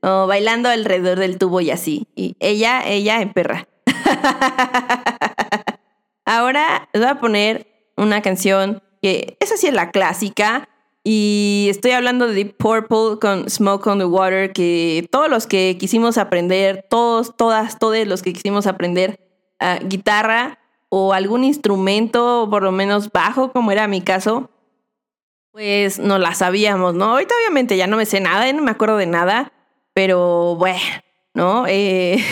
como 0.02 0.28
bailando 0.28 0.70
alrededor 0.70 1.20
del 1.20 1.38
tubo 1.38 1.62
y 1.62 1.72
así. 1.72 2.08
Y 2.16 2.36
ella, 2.40 2.84
ella 2.88 3.22
en 3.22 3.34
perra. 3.34 3.68
Ahora 6.26 6.88
les 6.94 7.02
voy 7.02 7.12
a 7.12 7.20
poner 7.20 7.68
una 7.98 8.22
canción 8.22 8.82
que 9.02 9.38
esa 9.40 9.58
sí 9.58 9.68
es 9.68 9.74
la 9.74 9.92
clásica, 9.92 10.68
Y 11.04 11.66
estoy 11.72 11.92
hablando 11.92 12.28
de 12.28 12.36
Deep 12.36 12.58
Purple 12.58 13.18
con 13.20 13.50
Smoke 13.50 13.88
on 13.88 13.98
the 13.98 14.06
Water, 14.06 14.54
que 14.54 15.08
todos 15.12 15.30
los 15.30 15.48
que 15.48 15.76
quisimos 15.80 16.20
aprender, 16.20 16.86
todos, 16.92 17.36
todas, 17.36 17.80
todos 17.80 18.06
los 18.06 18.22
que 18.22 18.34
quisimos 18.34 18.68
aprender 18.68 19.20
ah, 19.60 19.80
guitarra 19.84 20.60
o 20.90 21.14
algún 21.14 21.44
instrumento, 21.44 22.48
por 22.52 22.62
lo 22.62 22.72
menos 22.72 23.12
bajo, 23.12 23.52
como 23.52 23.72
era 23.72 23.88
mi 23.88 24.02
caso, 24.02 24.52
pues 25.52 25.98
no 25.98 26.20
la 26.20 26.36
sabíamos, 26.36 26.94
¿no? 26.94 27.06
Ahorita 27.06 27.34
obviamente 27.40 27.78
ya 27.78 27.88
no 27.88 27.98
me 27.98 28.06
sé 28.06 28.20
nada, 28.20 28.52
no 28.54 28.62
me 28.62 28.72
acuerdo 28.72 28.98
de 28.98 29.08
nada, 29.08 29.54
pero 29.94 30.56
bueno, 30.56 30.80
¿no? 31.34 31.66
Eh, 31.68 32.24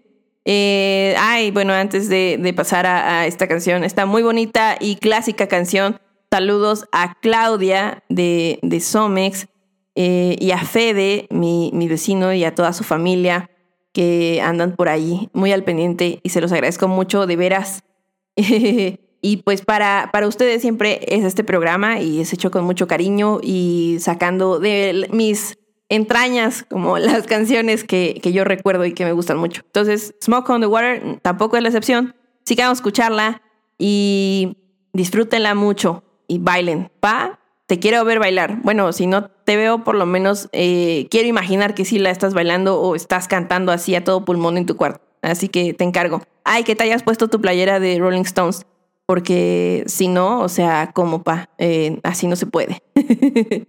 eh, 0.44 1.14
ay, 1.18 1.50
bueno, 1.50 1.72
antes 1.72 2.08
de, 2.08 2.52
pasar 2.56 2.86
a, 2.86 3.26
esta 3.26 3.48
canción, 3.48 3.84
esta 3.84 4.06
muy 4.06 4.22
bonita 4.22 4.76
y 4.78 4.96
clásica 4.96 5.46
canción, 5.46 5.98
saludos 6.30 6.86
a 6.92 7.14
Claudia 7.20 8.02
de, 8.08 8.58
de 8.62 8.80
Somex 8.80 9.48
eh, 9.94 10.36
y 10.38 10.50
a 10.50 10.58
Fede, 10.58 11.26
mi, 11.30 11.70
mi 11.72 11.88
vecino, 11.88 12.32
y 12.32 12.44
a 12.44 12.54
toda 12.54 12.72
su 12.72 12.84
familia 12.84 13.50
que 13.92 14.42
andan 14.42 14.74
por 14.74 14.88
ahí 14.88 15.30
muy 15.32 15.52
al 15.52 15.62
pendiente 15.62 16.18
y 16.22 16.28
se 16.30 16.40
los 16.40 16.52
agradezco 16.52 16.88
mucho, 16.88 17.26
de 17.26 17.36
veras. 17.36 17.84
y 18.36 19.36
pues 19.44 19.62
para, 19.62 20.10
para 20.12 20.26
ustedes 20.26 20.60
siempre 20.60 21.00
es 21.06 21.24
este 21.24 21.44
programa 21.44 22.00
y 22.00 22.20
es 22.20 22.32
hecho 22.32 22.50
con 22.50 22.64
mucho 22.64 22.88
cariño 22.88 23.38
y 23.40 23.98
sacando 24.00 24.58
de 24.58 25.08
mis 25.12 25.56
entrañas 25.88 26.64
como 26.68 26.98
las 26.98 27.26
canciones 27.26 27.84
que, 27.84 28.20
que 28.22 28.32
yo 28.32 28.44
recuerdo 28.44 28.84
y 28.84 28.92
que 28.92 29.04
me 29.04 29.12
gustan 29.12 29.38
mucho. 29.38 29.62
Entonces, 29.66 30.14
Smoke 30.22 30.50
on 30.50 30.60
the 30.60 30.66
Water 30.66 31.20
tampoco 31.22 31.56
es 31.56 31.62
la 31.62 31.68
excepción. 31.68 32.14
A 32.58 32.72
escucharla 32.72 33.42
y 33.78 34.58
disfrútenla 34.92 35.54
mucho 35.54 36.04
y 36.28 36.38
bailen. 36.38 36.90
¿Va? 37.04 37.40
Te 37.66 37.78
quiero 37.78 38.04
ver 38.04 38.18
bailar. 38.18 38.60
Bueno, 38.62 38.92
si 38.92 39.06
no 39.06 39.28
te 39.28 39.56
veo, 39.56 39.82
por 39.84 39.94
lo 39.94 40.04
menos 40.04 40.48
eh, 40.52 41.06
quiero 41.10 41.28
imaginar 41.28 41.74
que 41.74 41.84
sí 41.84 41.98
la 41.98 42.10
estás 42.10 42.34
bailando 42.34 42.80
o 42.80 42.94
estás 42.94 43.28
cantando 43.28 43.72
así 43.72 43.94
a 43.94 44.04
todo 44.04 44.24
pulmón 44.24 44.58
en 44.58 44.66
tu 44.66 44.76
cuarto. 44.76 45.00
Así 45.22 45.48
que 45.48 45.72
te 45.72 45.84
encargo. 45.84 46.22
Ay, 46.44 46.64
que 46.64 46.76
te 46.76 46.84
hayas 46.84 47.02
puesto 47.02 47.28
tu 47.28 47.40
playera 47.40 47.80
de 47.80 47.98
Rolling 47.98 48.22
Stones. 48.22 48.66
Porque 49.06 49.84
si 49.86 50.08
no, 50.08 50.40
o 50.40 50.48
sea, 50.48 50.92
como 50.94 51.22
pa, 51.22 51.50
eh, 51.58 52.00
así 52.02 52.26
no 52.26 52.36
se 52.36 52.46
puede. 52.46 52.82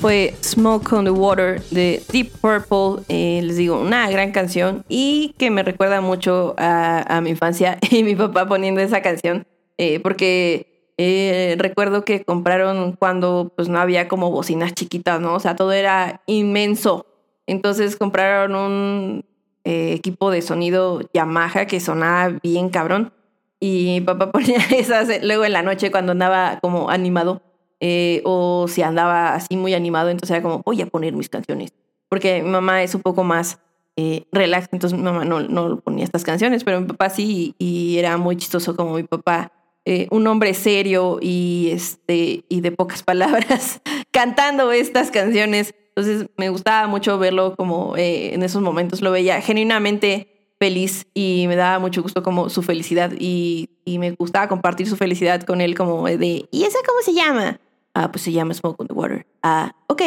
Fue 0.00 0.34
Smoke 0.42 0.92
on 0.92 1.04
the 1.04 1.10
Water 1.10 1.60
de 1.70 2.02
Deep 2.12 2.30
Purple. 2.40 3.04
Eh, 3.08 3.40
les 3.42 3.56
digo, 3.56 3.80
una 3.80 4.08
gran 4.10 4.30
canción 4.30 4.84
y 4.88 5.34
que 5.38 5.50
me 5.50 5.62
recuerda 5.62 6.00
mucho 6.00 6.54
a, 6.56 7.20
mi 7.22 7.30
infancia 7.30 7.78
y 7.90 8.02
mi 8.02 8.14
papá 8.14 8.46
poniendo 8.46 8.80
esa 8.80 9.02
canción. 9.02 9.46
eh, 9.76 10.00
porque 10.00 10.92
eh, 10.98 11.56
recuerdo 11.58 12.04
que 12.04 12.24
compraron 12.24 12.92
cuando 12.92 13.52
pues 13.54 13.68
no 13.68 13.78
había 13.78 14.08
como 14.08 14.30
bocinas 14.30 14.74
chiquitas, 14.74 15.20
¿no? 15.20 15.34
O 15.34 15.40
sea, 15.40 15.56
todo 15.56 15.72
era 15.72 16.22
inmenso. 16.26 17.06
Entonces 17.46 17.96
compraron 17.96 18.54
un 18.54 19.24
equipo 19.64 20.30
de 20.30 20.40
sonido 20.40 21.00
Yamaha 21.12 21.66
que 21.66 21.80
sonaba 21.80 22.38
bien 22.42 22.70
cabrón. 22.70 23.12
Y 23.60 23.84
mi 23.86 24.00
papá 24.00 24.30
ponía 24.32 24.58
esas 24.76 25.08
luego 25.22 25.44
en 25.44 25.52
la 25.52 25.62
noche 25.62 25.90
cuando 25.90 26.12
andaba 26.12 26.58
como 26.60 26.90
animado. 26.90 27.42
Eh, 27.80 28.22
o 28.24 28.66
si 28.68 28.82
andaba 28.82 29.34
así 29.34 29.56
muy 29.56 29.74
animado, 29.74 30.10
entonces 30.10 30.34
era 30.34 30.42
como, 30.42 30.62
voy 30.64 30.82
a 30.82 30.86
poner 30.86 31.14
mis 31.14 31.28
canciones. 31.28 31.72
Porque 32.08 32.42
mi 32.42 32.48
mamá 32.48 32.82
es 32.82 32.94
un 32.94 33.02
poco 33.02 33.24
más 33.24 33.58
eh, 34.00 34.26
relax, 34.30 34.68
entonces 34.70 34.96
mi 34.96 35.04
mamá 35.04 35.24
no, 35.24 35.40
no 35.40 35.80
ponía 35.80 36.04
estas 36.04 36.22
canciones, 36.22 36.62
pero 36.62 36.80
mi 36.80 36.86
papá 36.86 37.10
sí, 37.10 37.56
y, 37.58 37.98
era 37.98 38.16
muy 38.16 38.36
chistoso 38.36 38.76
como 38.76 38.94
mi 38.94 39.02
papá, 39.02 39.50
eh, 39.84 40.06
un 40.12 40.24
hombre 40.28 40.54
serio 40.54 41.18
y, 41.20 41.70
este, 41.72 42.44
y 42.48 42.60
de 42.60 42.70
pocas 42.70 43.02
palabras, 43.04 43.80
cantando 44.12 44.70
estas 44.70 45.10
canciones. 45.10 45.74
Entonces 45.88 46.28
me 46.36 46.48
gustaba 46.48 46.86
mucho 46.86 47.18
verlo 47.18 47.56
como 47.56 47.96
eh, 47.96 48.34
en 48.34 48.44
esos 48.44 48.62
momentos, 48.62 49.02
lo 49.02 49.10
veía 49.10 49.40
genuinamente 49.40 50.54
feliz 50.60 51.08
y 51.12 51.46
me 51.48 51.56
daba 51.56 51.80
mucho 51.80 52.00
gusto 52.00 52.22
como 52.22 52.50
su 52.50 52.62
felicidad 52.62 53.12
y, 53.18 53.70
y 53.84 53.98
me 53.98 54.12
gustaba 54.12 54.46
compartir 54.46 54.88
su 54.88 54.96
felicidad 54.96 55.42
con 55.42 55.60
él 55.60 55.74
como 55.74 56.06
de, 56.06 56.48
¿y 56.52 56.62
esa 56.62 56.78
cómo 56.86 57.00
se 57.02 57.14
llama? 57.14 57.58
Ah, 58.00 58.12
pues 58.12 58.22
se 58.22 58.30
llama 58.30 58.54
Smoke 58.54 58.80
on 58.80 58.86
the 58.86 58.94
Water. 58.94 59.26
Ah, 59.42 59.74
ok, 59.88 60.02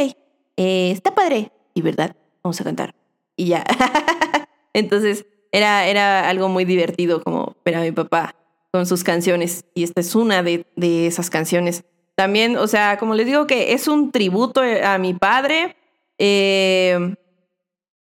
eh, 0.55 0.91
está 0.91 1.13
padre. 1.13 1.51
Y 1.73 1.81
verdad, 1.81 2.15
vamos 2.41 2.61
a 2.61 2.63
cantar. 2.63 2.95
Y 3.35 3.47
ya. 3.47 3.65
Entonces 4.73 5.25
era, 5.51 5.85
era 5.87 6.29
algo 6.29 6.47
muy 6.47 6.63
divertido 6.63 7.21
como 7.21 7.57
ver 7.65 7.75
a 7.75 7.81
mi 7.81 7.91
papá 7.91 8.33
con 8.71 8.85
sus 8.85 9.03
canciones 9.03 9.65
y 9.75 9.83
esta 9.83 9.99
es 9.99 10.15
una 10.15 10.41
de, 10.41 10.65
de 10.77 11.05
esas 11.05 11.29
canciones. 11.29 11.83
También, 12.15 12.55
o 12.55 12.65
sea, 12.67 12.97
como 12.97 13.13
les 13.13 13.25
digo 13.25 13.45
que 13.45 13.73
es 13.73 13.89
un 13.89 14.13
tributo 14.13 14.61
a 14.61 14.97
mi 14.97 15.13
padre, 15.13 15.75
eh, 16.17 17.15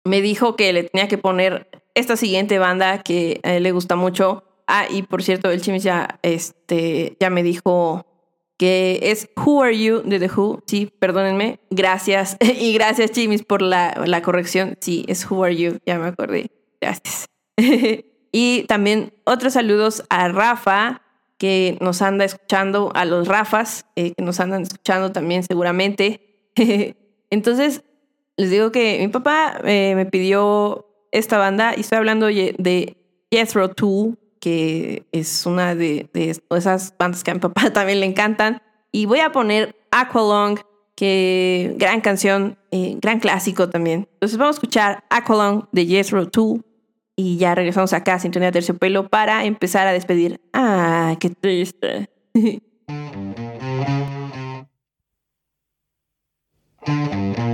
me 0.02 0.22
dijo 0.22 0.56
que 0.56 0.72
le 0.72 0.84
tenía 0.84 1.08
que 1.08 1.18
poner 1.18 1.68
esta 1.94 2.16
siguiente 2.16 2.58
banda 2.58 3.02
que 3.02 3.38
a 3.42 3.52
él 3.52 3.64
le 3.64 3.72
gusta 3.72 3.96
mucho. 3.96 4.44
Ah, 4.66 4.86
y 4.88 5.02
por 5.02 5.22
cierto, 5.22 5.50
el 5.50 5.60
Chimis 5.60 5.82
ya, 5.82 6.20
este, 6.22 7.18
ya 7.20 7.28
me 7.28 7.42
dijo 7.42 8.06
que 8.56 9.00
es 9.02 9.28
Who 9.36 9.62
Are 9.62 9.78
You 9.78 10.02
de 10.04 10.18
The 10.18 10.30
Who. 10.34 10.62
Sí, 10.66 10.90
perdónenme. 10.98 11.60
Gracias. 11.70 12.36
Y 12.58 12.72
gracias, 12.74 13.10
Chimis, 13.10 13.42
por 13.42 13.62
la, 13.62 14.02
la 14.06 14.22
corrección. 14.22 14.76
Sí, 14.80 15.04
es 15.08 15.28
Who 15.30 15.44
Are 15.44 15.56
You. 15.56 15.78
Ya 15.86 15.98
me 15.98 16.06
acordé. 16.06 16.50
Gracias. 16.80 17.26
y 18.32 18.64
también 18.64 19.12
otros 19.24 19.54
saludos 19.54 20.04
a 20.08 20.28
Rafa, 20.28 21.02
que 21.38 21.78
nos 21.80 22.00
anda 22.02 22.24
escuchando, 22.24 22.90
a 22.94 23.04
los 23.04 23.28
Rafas, 23.28 23.86
eh, 23.96 24.12
que 24.14 24.22
nos 24.22 24.40
andan 24.40 24.62
escuchando 24.62 25.12
también 25.12 25.42
seguramente. 25.42 26.50
Entonces, 27.30 27.82
les 28.36 28.50
digo 28.50 28.72
que 28.72 28.98
mi 29.00 29.08
papá 29.08 29.60
eh, 29.64 29.94
me 29.96 30.06
pidió 30.06 30.86
esta 31.12 31.38
banda 31.38 31.74
y 31.76 31.80
estoy 31.80 31.98
hablando 31.98 32.26
de 32.26 32.96
Jethro 33.30 33.70
Tull, 33.70 34.18
que 34.44 35.06
es 35.10 35.46
una 35.46 35.74
de, 35.74 36.10
de 36.12 36.38
esas 36.50 36.94
bandas 36.98 37.24
que 37.24 37.30
a 37.30 37.34
mi 37.34 37.40
papá 37.40 37.70
también 37.72 38.00
le 38.00 38.06
encantan. 38.06 38.60
Y 38.92 39.06
voy 39.06 39.20
a 39.20 39.32
poner 39.32 39.74
Aqualung, 39.90 40.58
que 40.94 41.74
gran 41.78 42.02
canción, 42.02 42.58
eh, 42.70 42.98
gran 43.00 43.20
clásico 43.20 43.70
también. 43.70 44.06
Entonces 44.12 44.36
vamos 44.36 44.56
a 44.56 44.58
escuchar 44.58 45.04
Aqualung 45.08 45.64
de 45.72 45.86
Jethro 45.86 46.28
Tull 46.28 46.62
y 47.16 47.38
ya 47.38 47.54
regresamos 47.54 47.94
acá 47.94 48.14
a 48.14 48.18
Sintonía 48.18 48.52
Terciopelo 48.52 49.08
para 49.08 49.46
empezar 49.46 49.86
a 49.86 49.94
despedir. 49.94 50.42
Ah, 50.52 51.16
qué 51.18 51.30
triste. 51.30 52.10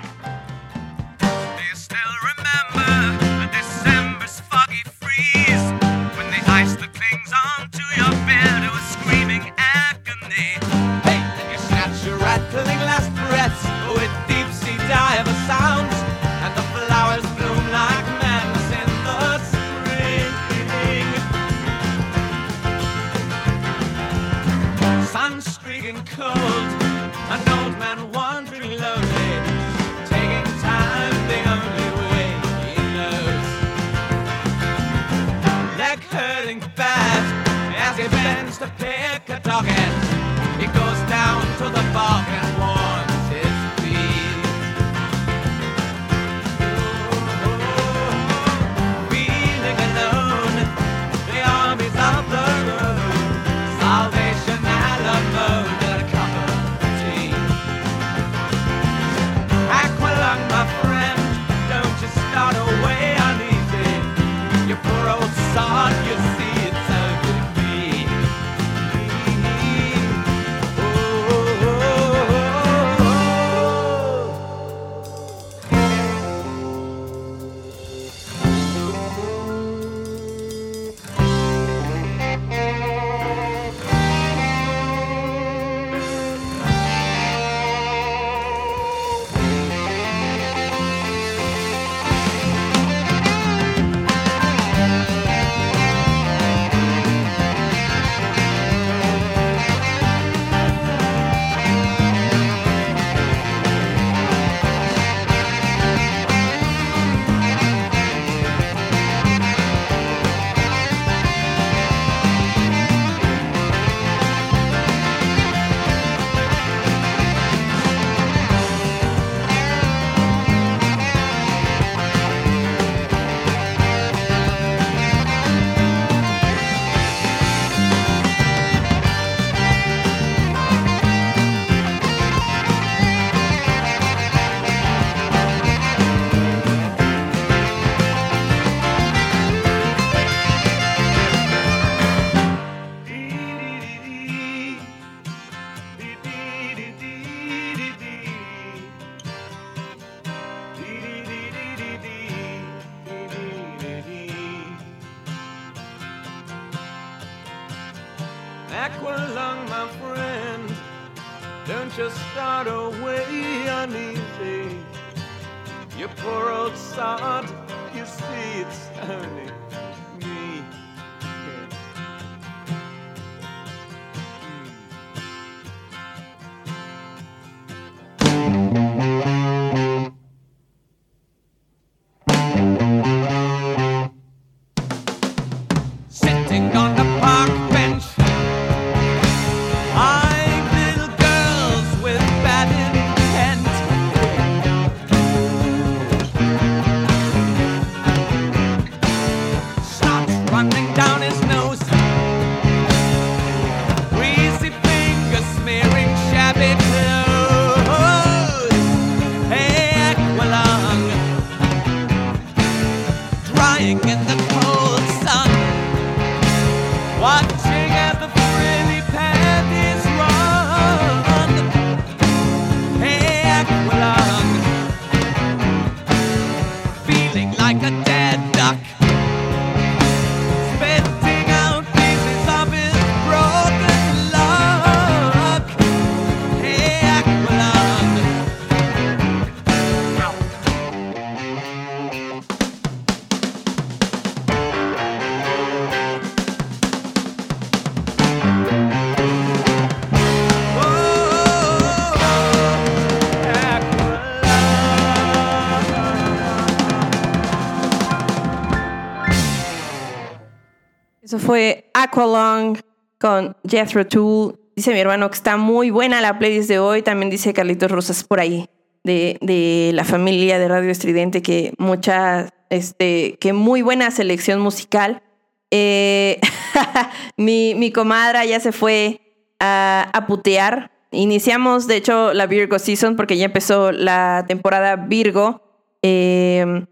Fue 261.51 261.91
Aqualung 261.93 262.77
con 263.19 263.57
Jethro 263.67 264.07
Tull. 264.07 264.57
Dice 264.73 264.93
mi 264.93 265.01
hermano 265.01 265.29
que 265.29 265.35
está 265.35 265.57
muy 265.57 265.89
buena 265.89 266.21
la 266.21 266.39
playlist 266.39 266.69
de 266.69 266.79
hoy. 266.79 267.01
También 267.01 267.29
dice 267.29 267.51
Carlitos 267.51 267.91
Rosas 267.91 268.23
por 268.23 268.39
ahí 268.39 268.69
de, 269.03 269.37
de 269.41 269.91
la 269.93 270.05
familia 270.05 270.59
de 270.59 270.69
Radio 270.69 270.89
Estridente 270.89 271.41
que 271.41 271.73
mucha, 271.77 272.47
este, 272.69 273.37
que 273.41 273.51
muy 273.51 273.81
buena 273.81 274.11
selección 274.11 274.61
musical. 274.61 275.23
Eh, 275.71 276.39
mi, 277.35 277.75
mi 277.75 277.91
comadra 277.91 278.45
ya 278.45 278.61
se 278.61 278.71
fue 278.71 279.19
a, 279.59 280.09
a 280.13 280.27
putear. 280.27 280.89
Iniciamos, 281.11 281.85
de 281.85 281.97
hecho, 281.97 282.31
la 282.31 282.45
Virgo 282.45 282.79
Season 282.79 283.17
porque 283.17 283.35
ya 283.35 283.43
empezó 283.43 283.91
la 283.91 284.45
temporada 284.47 284.95
Virgo 284.95 285.61
eh, 286.01 286.85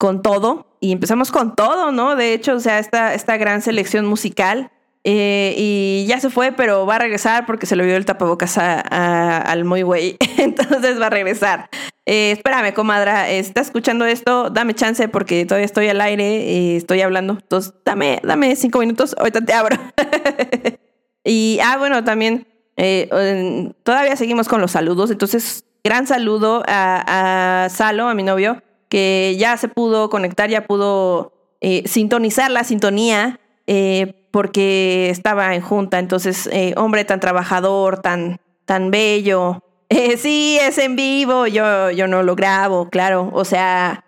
con 0.00 0.22
todo. 0.22 0.66
Y 0.80 0.92
empezamos 0.92 1.30
con 1.30 1.54
todo, 1.54 1.92
¿no? 1.92 2.16
De 2.16 2.32
hecho, 2.32 2.54
o 2.54 2.60
sea, 2.60 2.78
esta, 2.78 3.12
esta 3.12 3.36
gran 3.36 3.60
selección 3.60 4.06
musical. 4.06 4.70
eh, 5.04 5.54
y 5.58 6.06
ya 6.08 6.20
se 6.20 6.28
fue, 6.30 6.52
pero 6.52 6.84
va 6.86 6.96
a 6.96 6.98
regresar 6.98 7.44
porque 7.46 7.66
se 7.66 7.74
le 7.76 7.84
vio 7.84 7.96
el 7.96 8.04
tapabocas 8.06 8.56
a- 8.58 9.38
al 9.38 9.64
muy 9.64 9.82
güey. 9.82 10.16
Entonces 10.38 10.98
va 11.00 11.06
a 11.06 11.10
regresar. 11.10 11.68
Eh, 12.06 12.32
espérame, 12.32 12.72
comadra. 12.74 13.28
¿Estás 13.30 13.66
escuchando 13.68 14.04
esto? 14.06 14.48
Dame 14.50 14.74
chance 14.74 15.06
porque 15.08 15.44
todavía 15.46 15.66
estoy 15.66 15.88
al 15.88 16.00
aire 16.00 16.50
y 16.50 16.76
estoy 16.76 17.02
hablando. 17.02 17.34
Entonces, 17.34 17.74
dame, 17.84 18.20
dame 18.22 18.56
cinco 18.56 18.78
minutos. 18.80 19.14
Ahorita 19.18 19.42
te 19.42 19.52
abro. 19.52 19.76
y, 21.24 21.58
ah, 21.62 21.76
bueno, 21.78 22.04
también 22.04 22.46
eh, 22.76 23.72
todavía 23.82 24.16
seguimos 24.16 24.48
con 24.48 24.60
los 24.60 24.70
saludos. 24.72 25.10
Entonces, 25.10 25.64
gran 25.84 26.06
saludo 26.06 26.62
a 26.66 27.68
Salo, 27.70 28.08
a 28.08 28.14
mi 28.14 28.22
novio, 28.22 28.62
que 28.90 29.36
ya 29.38 29.56
se 29.56 29.68
pudo 29.68 30.10
conectar, 30.10 30.50
ya 30.50 30.66
pudo 30.66 31.32
eh, 31.62 31.82
sintonizar 31.86 32.50
la 32.50 32.64
sintonía 32.64 33.38
eh, 33.66 34.26
porque 34.30 35.10
estaba 35.10 35.54
en 35.54 35.60
junta. 35.60 35.98
Entonces, 35.98 36.48
eh, 36.52 36.74
hombre 36.76 37.04
tan 37.04 37.20
trabajador, 37.20 38.00
tan, 38.02 38.40
tan 38.66 38.90
bello. 38.90 39.64
Sí, 40.18 40.56
es 40.62 40.78
en 40.78 40.94
vivo, 40.94 41.48
yo, 41.48 41.90
yo 41.90 42.06
no 42.06 42.22
lo 42.22 42.36
grabo, 42.36 42.88
claro. 42.90 43.28
O 43.32 43.44
sea, 43.44 44.04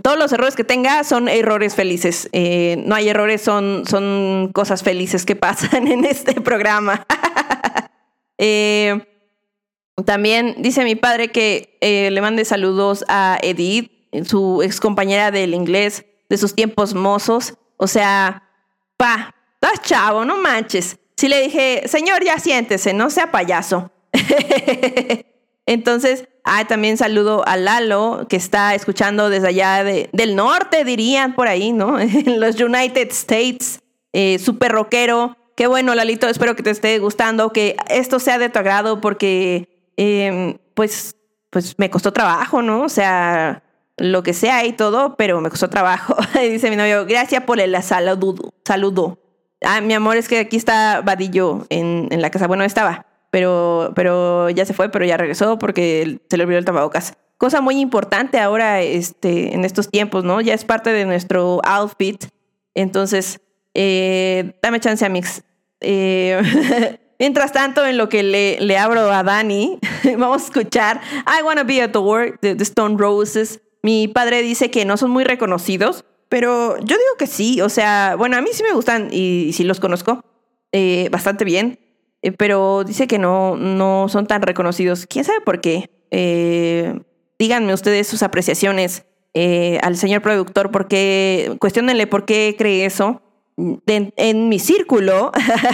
todos 0.00 0.16
los 0.16 0.32
errores 0.32 0.54
que 0.54 0.62
tenga 0.62 1.02
son 1.02 1.28
errores 1.28 1.74
felices. 1.74 2.30
No 2.86 2.94
hay 2.94 3.08
errores, 3.08 3.42
son, 3.42 3.82
son 3.84 4.52
cosas 4.54 4.84
felices 4.84 5.26
que 5.26 5.34
pasan 5.46 5.88
en 5.88 6.04
este 6.04 6.40
programa. 6.40 7.04
También 10.06 10.54
dice 10.58 10.84
mi 10.84 10.94
padre 10.94 11.32
que 11.32 11.78
le 11.80 12.20
mande 12.20 12.44
saludos 12.44 13.04
a 13.08 13.40
Edith, 13.42 13.91
su 14.24 14.62
ex 14.62 14.80
compañera 14.80 15.30
del 15.30 15.54
inglés 15.54 16.04
de 16.28 16.38
sus 16.38 16.54
tiempos 16.54 16.94
mozos. 16.94 17.54
O 17.76 17.86
sea, 17.86 18.42
pa, 18.96 19.34
estás 19.54 19.82
chavo, 19.82 20.24
no 20.24 20.36
manches. 20.36 20.98
Sí 21.16 21.28
le 21.28 21.40
dije, 21.42 21.82
señor, 21.86 22.24
ya 22.24 22.38
siéntese, 22.38 22.92
no 22.94 23.10
sea 23.10 23.30
payaso. 23.30 23.90
Entonces, 25.66 26.28
ah, 26.44 26.66
también 26.66 26.96
saludo 26.96 27.46
a 27.46 27.56
Lalo, 27.56 28.26
que 28.28 28.36
está 28.36 28.74
escuchando 28.74 29.30
desde 29.30 29.48
allá 29.48 29.84
de- 29.84 30.10
del 30.12 30.34
norte, 30.34 30.84
dirían 30.84 31.34
por 31.34 31.48
ahí, 31.48 31.72
¿no? 31.72 31.98
En 32.00 32.40
los 32.40 32.60
United 32.60 33.08
States, 33.10 33.80
eh, 34.12 34.38
súper 34.38 34.72
rockero. 34.72 35.36
Qué 35.56 35.66
bueno, 35.66 35.94
Lalito, 35.94 36.28
espero 36.28 36.56
que 36.56 36.62
te 36.62 36.70
esté 36.70 36.98
gustando, 36.98 37.52
que 37.52 37.76
esto 37.88 38.18
sea 38.18 38.38
de 38.38 38.48
tu 38.48 38.58
agrado, 38.58 39.00
porque, 39.00 39.92
eh, 39.96 40.58
pues, 40.74 41.14
pues 41.50 41.74
me 41.78 41.90
costó 41.90 42.12
trabajo, 42.12 42.62
¿no? 42.62 42.82
O 42.82 42.88
sea, 42.88 43.62
lo 44.02 44.24
que 44.24 44.34
sea 44.34 44.66
y 44.66 44.72
todo, 44.72 45.14
pero 45.16 45.40
me 45.40 45.48
costó 45.48 45.70
trabajo. 45.70 46.16
Dice 46.40 46.70
mi 46.70 46.76
novio, 46.76 47.06
gracias 47.06 47.44
por 47.44 47.60
el 47.60 47.80
saludo. 47.82 48.52
saludo. 48.64 49.18
Ah, 49.62 49.80
mi 49.80 49.94
amor, 49.94 50.16
es 50.16 50.28
que 50.28 50.40
aquí 50.40 50.56
está 50.56 51.02
Vadillo 51.02 51.66
en, 51.70 52.08
en 52.10 52.20
la 52.20 52.30
casa. 52.30 52.48
Bueno, 52.48 52.64
estaba, 52.64 53.06
pero, 53.30 53.92
pero 53.94 54.50
ya 54.50 54.66
se 54.66 54.74
fue, 54.74 54.88
pero 54.88 55.04
ya 55.04 55.16
regresó 55.16 55.56
porque 55.56 56.20
se 56.28 56.36
le 56.36 56.42
olvidó 56.42 56.58
el 56.58 56.64
tapabocas. 56.64 57.14
Cosa 57.38 57.60
muy 57.60 57.78
importante 57.78 58.40
ahora 58.40 58.82
este, 58.82 59.54
en 59.54 59.64
estos 59.64 59.88
tiempos, 59.88 60.24
¿no? 60.24 60.40
Ya 60.40 60.54
es 60.54 60.64
parte 60.64 60.92
de 60.92 61.04
nuestro 61.04 61.60
outfit. 61.64 62.24
Entonces, 62.74 63.40
eh, 63.74 64.58
dame 64.62 64.80
chance, 64.80 65.04
Amix. 65.04 65.44
Eh, 65.80 66.42
mientras 67.20 67.52
tanto, 67.52 67.86
en 67.86 67.98
lo 67.98 68.08
que 68.08 68.24
le, 68.24 68.60
le 68.60 68.78
abro 68.78 69.12
a 69.12 69.22
Dani, 69.22 69.78
vamos 70.18 70.42
a 70.42 70.44
escuchar 70.46 71.00
I 71.26 71.44
Wanna 71.44 71.62
Be 71.62 71.82
Adored 71.82 72.34
de 72.42 72.56
The 72.56 72.64
Stone 72.64 72.96
Roses. 72.98 73.61
Mi 73.82 74.06
padre 74.08 74.42
dice 74.42 74.70
que 74.70 74.84
no 74.84 74.96
son 74.96 75.10
muy 75.10 75.24
reconocidos, 75.24 76.04
pero 76.28 76.78
yo 76.78 76.96
digo 76.96 77.16
que 77.18 77.26
sí. 77.26 77.60
O 77.60 77.68
sea, 77.68 78.14
bueno, 78.16 78.36
a 78.36 78.40
mí 78.40 78.50
sí 78.52 78.62
me 78.62 78.72
gustan 78.72 79.08
y, 79.10 79.52
sí 79.52 79.64
los 79.64 79.80
conozco 79.80 80.24
eh, 80.72 81.08
bastante 81.10 81.44
bien, 81.44 81.78
eh, 82.22 82.32
pero 82.32 82.84
dice 82.84 83.06
que 83.06 83.18
no, 83.18 83.56
no 83.56 84.06
son 84.08 84.26
tan 84.26 84.42
reconocidos. 84.42 85.06
¿Quién 85.06 85.24
sabe 85.24 85.40
por 85.40 85.60
qué? 85.60 85.90
Eh, 86.10 87.00
díganme 87.38 87.74
ustedes 87.74 88.06
sus 88.06 88.22
apreciaciones 88.22 89.04
eh, 89.34 89.78
al 89.82 89.96
señor 89.96 90.22
productor, 90.22 90.70
por 90.70 90.86
qué, 90.86 91.56
cuestionenle 91.58 92.06
por 92.06 92.24
qué 92.24 92.54
cree 92.56 92.86
eso. 92.86 93.20
En 93.86 94.48
mi 94.48 94.58
círculo, 94.58 95.32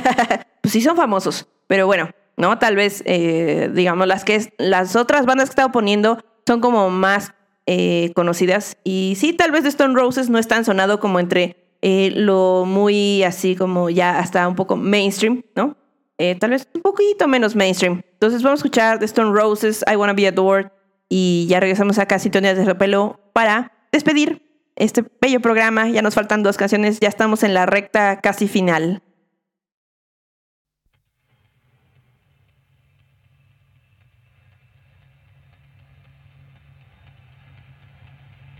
pues 0.62 0.72
sí 0.72 0.80
son 0.80 0.96
famosos, 0.96 1.46
pero 1.68 1.86
bueno, 1.86 2.10
¿no? 2.36 2.58
Tal 2.58 2.74
vez, 2.74 3.04
digamos, 3.04 4.08
las, 4.08 4.24
que, 4.24 4.52
las 4.58 4.96
otras 4.96 5.26
bandas 5.26 5.48
que 5.48 5.52
estaba 5.52 5.70
poniendo 5.70 6.18
son 6.44 6.60
como 6.60 6.90
más 6.90 7.34
eh, 7.70 8.12
conocidas. 8.14 8.78
Y 8.82 9.12
sí, 9.18 9.34
tal 9.34 9.50
vez 9.50 9.62
The 9.62 9.68
Stone 9.68 9.92
Roses 9.92 10.30
no 10.30 10.38
es 10.38 10.48
tan 10.48 10.64
sonado 10.64 11.00
como 11.00 11.20
entre 11.20 11.68
eh, 11.82 12.10
lo 12.14 12.64
muy 12.66 13.22
así 13.24 13.56
como 13.56 13.90
ya 13.90 14.18
hasta 14.18 14.48
un 14.48 14.54
poco 14.54 14.74
mainstream, 14.74 15.42
¿no? 15.54 15.76
Eh, 16.16 16.34
tal 16.36 16.48
vez 16.48 16.66
un 16.72 16.80
poquito 16.80 17.28
menos 17.28 17.54
mainstream. 17.54 18.00
Entonces 18.14 18.42
vamos 18.42 18.60
a 18.60 18.62
escuchar 18.64 18.98
The 18.98 19.04
Stone 19.04 19.38
Roses, 19.38 19.84
I 19.86 19.96
Wanna 19.96 20.14
Be 20.14 20.26
Adored, 20.26 20.70
y 21.10 21.46
ya 21.50 21.60
regresamos 21.60 21.98
acá 21.98 22.14
a 22.14 22.18
Sintonías 22.18 22.56
de 22.56 22.64
Repelo 22.64 23.20
para 23.34 23.72
despedir 23.92 24.40
este 24.74 25.04
bello 25.20 25.40
programa. 25.40 25.90
Ya 25.90 26.00
nos 26.00 26.14
faltan 26.14 26.42
dos 26.42 26.56
canciones, 26.56 27.00
ya 27.00 27.08
estamos 27.08 27.42
en 27.42 27.52
la 27.52 27.66
recta 27.66 28.22
casi 28.22 28.48
final. 28.48 29.02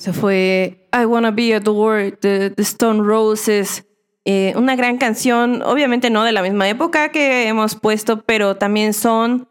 Se 0.00 0.14
fue 0.14 0.88
I 0.98 1.04
Wanna 1.04 1.30
Be 1.30 1.54
Adored 1.54 2.18
de, 2.20 2.48
de 2.48 2.62
Stone 2.62 3.02
Roses. 3.02 3.84
Eh, 4.24 4.54
una 4.56 4.74
gran 4.74 4.96
canción, 4.96 5.60
obviamente 5.62 6.08
no 6.08 6.24
de 6.24 6.32
la 6.32 6.40
misma 6.40 6.66
época 6.70 7.10
que 7.10 7.46
hemos 7.46 7.74
puesto, 7.74 8.22
pero 8.22 8.56
también 8.56 8.94
son 8.94 9.46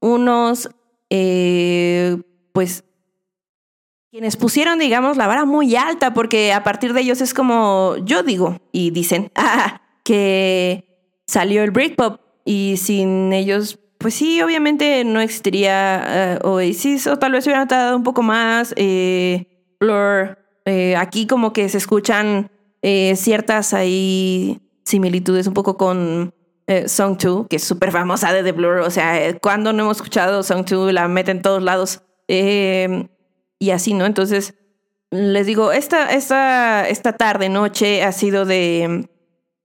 unos, 0.00 0.68
eh, 1.08 2.18
pues, 2.52 2.84
quienes 4.10 4.36
pusieron, 4.36 4.78
digamos, 4.78 5.16
la 5.16 5.28
vara 5.28 5.46
muy 5.46 5.76
alta, 5.76 6.12
porque 6.12 6.52
a 6.52 6.62
partir 6.62 6.92
de 6.92 7.00
ellos 7.00 7.22
es 7.22 7.32
como, 7.32 7.96
yo 8.04 8.22
digo, 8.22 8.60
y 8.72 8.90
dicen, 8.90 9.32
ah, 9.34 9.80
que 10.04 10.84
salió 11.26 11.62
el 11.62 11.70
Britpop 11.70 12.20
y 12.44 12.76
sin 12.76 13.32
ellos, 13.32 13.78
pues 13.96 14.12
sí, 14.12 14.42
obviamente 14.42 15.04
no 15.04 15.20
existiría 15.20 16.34
eh, 16.34 16.38
Oasis, 16.42 17.06
o 17.06 17.18
tal 17.18 17.32
vez 17.32 17.46
hubieran 17.46 17.66
tardado 17.66 17.96
un 17.96 18.02
poco 18.02 18.20
más. 18.22 18.74
Eh, 18.76 19.55
Blur, 19.80 20.38
eh, 20.64 20.96
aquí 20.96 21.26
como 21.26 21.52
que 21.52 21.68
se 21.68 21.78
escuchan 21.78 22.50
eh, 22.82 23.14
ciertas 23.16 23.74
ahí 23.74 24.60
similitudes 24.84 25.46
un 25.46 25.54
poco 25.54 25.76
con 25.76 26.32
eh, 26.68 26.88
Song 26.88 27.16
2, 27.16 27.46
que 27.48 27.56
es 27.56 27.64
súper 27.64 27.92
famosa 27.92 28.32
de 28.32 28.42
The 28.42 28.52
Blur. 28.52 28.78
O 28.78 28.90
sea, 28.90 29.24
eh, 29.24 29.38
cuando 29.40 29.72
no 29.72 29.84
hemos 29.84 29.98
escuchado 29.98 30.42
Song 30.42 30.64
2, 30.68 30.92
la 30.92 31.06
meten 31.08 31.38
en 31.38 31.42
todos 31.42 31.62
lados. 31.62 32.02
Eh, 32.28 33.08
y 33.58 33.70
así, 33.70 33.94
¿no? 33.94 34.04
Entonces, 34.04 34.54
les 35.10 35.46
digo, 35.46 35.72
esta, 35.72 36.12
esta, 36.12 36.88
esta 36.88 37.12
tarde, 37.12 37.48
noche, 37.48 38.02
ha 38.02 38.12
sido 38.12 38.44
de 38.44 39.08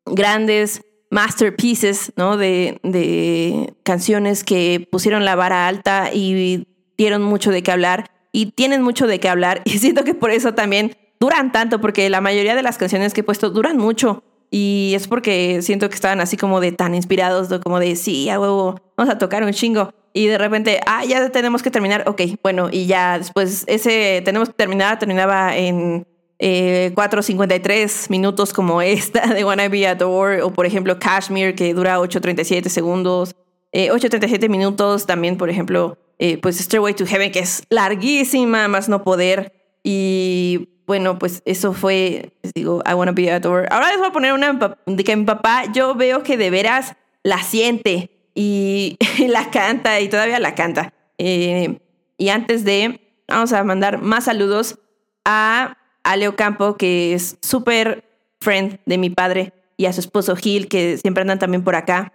grandes 0.05 0.81
masterpieces, 1.09 2.13
¿no? 2.15 2.38
De, 2.38 2.79
de 2.83 3.73
canciones 3.83 4.43
que 4.43 4.88
pusieron 4.91 5.25
la 5.25 5.35
vara 5.35 5.67
alta 5.67 6.13
y 6.13 6.67
dieron 6.97 7.23
mucho 7.23 7.51
de 7.51 7.63
qué 7.63 7.71
hablar 7.71 8.11
y 8.31 8.47
tienen 8.47 8.81
mucho 8.81 9.07
de 9.07 9.19
qué 9.19 9.29
hablar. 9.29 9.61
Y 9.65 9.79
siento 9.79 10.03
que 10.03 10.13
por 10.13 10.31
eso 10.31 10.53
también 10.53 10.95
duran 11.19 11.51
tanto 11.51 11.79
porque 11.81 12.09
la 12.09 12.21
mayoría 12.21 12.55
de 12.55 12.63
las 12.63 12.77
canciones 12.77 13.13
que 13.13 13.21
he 13.21 13.23
puesto 13.23 13.49
duran 13.49 13.77
mucho. 13.77 14.23
Y 14.49 14.93
es 14.95 15.07
porque 15.07 15.61
siento 15.61 15.87
que 15.87 15.95
estaban 15.95 16.19
así 16.19 16.35
como 16.35 16.59
de 16.59 16.73
tan 16.73 16.93
inspirados, 16.93 17.47
de 17.47 17.59
como 17.61 17.79
de 17.79 17.95
sí, 17.95 18.29
a 18.29 18.39
huevo, 18.39 18.81
vamos 18.97 19.13
a 19.13 19.17
tocar 19.17 19.43
un 19.43 19.53
chingo 19.53 19.93
y 20.13 20.27
de 20.27 20.37
repente, 20.37 20.79
ah, 20.85 21.05
ya 21.05 21.29
tenemos 21.29 21.63
que 21.63 21.71
terminar, 21.71 22.03
ok, 22.07 22.21
bueno, 22.43 22.69
y 22.71 22.85
ya 22.85 23.17
después 23.17 23.63
ese 23.67 24.21
tenemos 24.25 24.49
que 24.49 24.55
terminar, 24.55 24.99
terminaba 24.99 25.55
en 25.55 26.05
eh, 26.39 26.91
4.53 26.95 28.09
minutos 28.09 28.51
como 28.51 28.81
esta 28.81 29.25
de 29.33 29.45
Wanna 29.45 29.69
Be 29.69 29.87
Adored 29.87 30.43
o 30.43 30.51
por 30.51 30.65
ejemplo 30.65 30.99
Kashmir 30.99 31.55
que 31.55 31.73
dura 31.73 31.99
8.37 31.99 32.67
segundos, 32.67 33.35
eh, 33.71 33.89
8.37 33.89 34.49
minutos 34.49 35.05
también 35.05 35.37
por 35.37 35.49
ejemplo 35.49 35.97
eh, 36.22 36.38
pues 36.38 36.57
Stairway 36.57 36.93
to 36.93 37.06
Heaven 37.06 37.31
que 37.31 37.39
es 37.39 37.64
larguísima 37.69 38.68
más 38.68 38.88
no 38.88 39.03
poder. 39.03 39.52
Y 39.84 40.69
bueno 40.85 41.19
pues 41.19 41.41
eso 41.45 41.73
fue 41.73 42.34
les 42.43 42.53
digo 42.53 42.81
I 42.89 42.93
Wanna 42.93 43.14
Be 43.14 43.31
Adored 43.31 43.68
ahora 43.72 43.89
les 43.89 43.98
voy 43.98 44.10
a 44.10 44.11
poner 44.11 44.34
una 44.34 44.77
de 44.85 45.03
que 45.03 45.15
mi 45.15 45.26
papá 45.26 45.64
yo 45.73 45.95
veo 45.95 46.22
que 46.22 46.38
de 46.38 46.49
veras 46.49 46.95
la 47.23 47.41
siente 47.41 48.11
y, 48.35 48.98
la 49.27 49.49
canta 49.49 49.99
y 49.99 50.07
todavía 50.07 50.39
la 50.39 50.56
canta. 50.56 50.93
Eh, 51.18 51.80
y 52.18 52.30
antes 52.30 52.64
de 52.64 53.02
vamos 53.27 53.52
a 53.52 53.64
mandar 53.64 54.02
más 54.02 54.26
saludos 54.26 54.80
a 55.26 55.77
a 56.03 56.15
Leo 56.18 56.35
Campo, 56.35 56.77
que 56.77 57.14
es 57.14 57.38
súper 57.41 58.03
friend 58.39 58.80
de 58.85 58.98
mi 58.98 59.10
padre, 59.10 59.53
y 59.77 59.85
a 59.85 59.93
su 59.93 59.99
esposo 59.99 60.35
Gil, 60.35 60.68
que 60.68 60.98
siempre 60.98 61.22
andan 61.22 61.39
también 61.39 61.64
por 61.64 61.76
acá, 61.76 62.14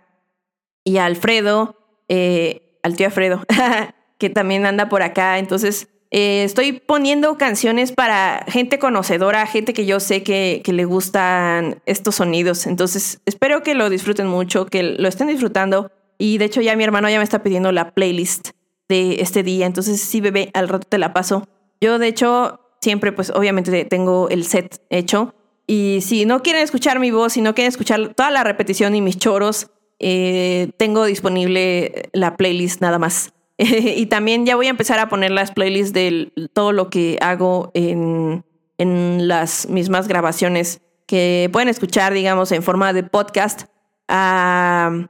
y 0.85 0.99
a 0.99 1.05
Alfredo, 1.05 1.77
eh, 2.09 2.66
al 2.87 2.97
tío 2.97 3.07
Alfredo, 3.07 3.45
que 4.19 4.31
también 4.31 4.65
anda 4.65 4.89
por 4.89 5.03
acá. 5.03 5.39
Entonces, 5.39 5.89
eh, 6.11 6.45
estoy 6.45 6.73
poniendo 6.73 7.37
canciones 7.37 7.93
para 7.93 8.45
gente 8.49 8.79
conocedora, 8.79 9.47
gente 9.47 9.75
que 9.75 9.87
yo 9.87 10.01
sé 10.01 10.23
que, 10.23 10.63
que 10.65 10.73
le 10.73 10.85
gustan 10.85 11.83
estos 11.85 12.15
sonidos. 12.15 12.67
Entonces, 12.67 13.21
espero 13.27 13.63
que 13.63 13.75
lo 13.75 13.91
disfruten 13.91 14.27
mucho, 14.27 14.67
que 14.67 14.83
lo 14.83 15.09
estén 15.09 15.27
disfrutando. 15.27 15.91
Y 16.17 16.39
de 16.39 16.47
hecho, 16.47 16.61
ya 16.61 16.77
mi 16.77 16.85
hermano 16.85 17.11
ya 17.11 17.19
me 17.19 17.25
está 17.25 17.43
pidiendo 17.43 17.73
la 17.73 17.91
playlist 17.91 18.51
de 18.89 19.21
este 19.21 19.43
día. 19.43 19.67
Entonces, 19.67 20.01
sí, 20.01 20.21
bebé, 20.21 20.51
al 20.55 20.69
rato 20.69 20.87
te 20.89 20.99
la 20.99 21.13
paso. 21.13 21.49
Yo, 21.81 21.99
de 21.99 22.07
hecho, 22.07 22.61
siempre, 22.81 23.13
pues 23.13 23.31
obviamente 23.31 23.85
tengo 23.85 24.29
el 24.31 24.45
set 24.45 24.81
hecho. 24.91 25.35
Y 25.67 25.99
si 26.03 26.25
no 26.25 26.43
quieren 26.43 26.63
escuchar 26.63 27.01
mi 27.01 27.11
voz, 27.11 27.33
si 27.33 27.43
no 27.43 27.55
quieren 27.55 27.69
escuchar 27.69 28.15
toda 28.15 28.31
la 28.31 28.45
repetición 28.45 28.95
y 28.95 29.01
mis 29.01 29.19
choros, 29.19 29.71
eh, 29.99 30.71
tengo 30.77 31.05
disponible 31.05 32.11
la 32.13 32.37
playlist 32.37 32.81
nada 32.81 32.99
más. 32.99 33.33
y 33.59 34.07
también 34.07 34.45
ya 34.45 34.57
voy 34.57 34.67
a 34.67 34.71
empezar 34.71 34.99
a 34.99 35.09
poner 35.09 35.31
las 35.31 35.53
playlists 35.53 35.93
de 35.93 36.33
todo 36.53 36.73
lo 36.73 36.91
que 36.91 37.19
hago 37.21 37.71
en, 37.75 38.45
en 38.79 39.29
las 39.29 39.69
mismas 39.69 40.09
grabaciones 40.09 40.81
que 41.07 41.49
pueden 41.53 41.69
escuchar, 41.69 42.13
digamos, 42.13 42.53
en 42.53 42.63
forma 42.63 42.93
de 42.93 43.03
podcast. 43.03 43.65
a 44.09 45.09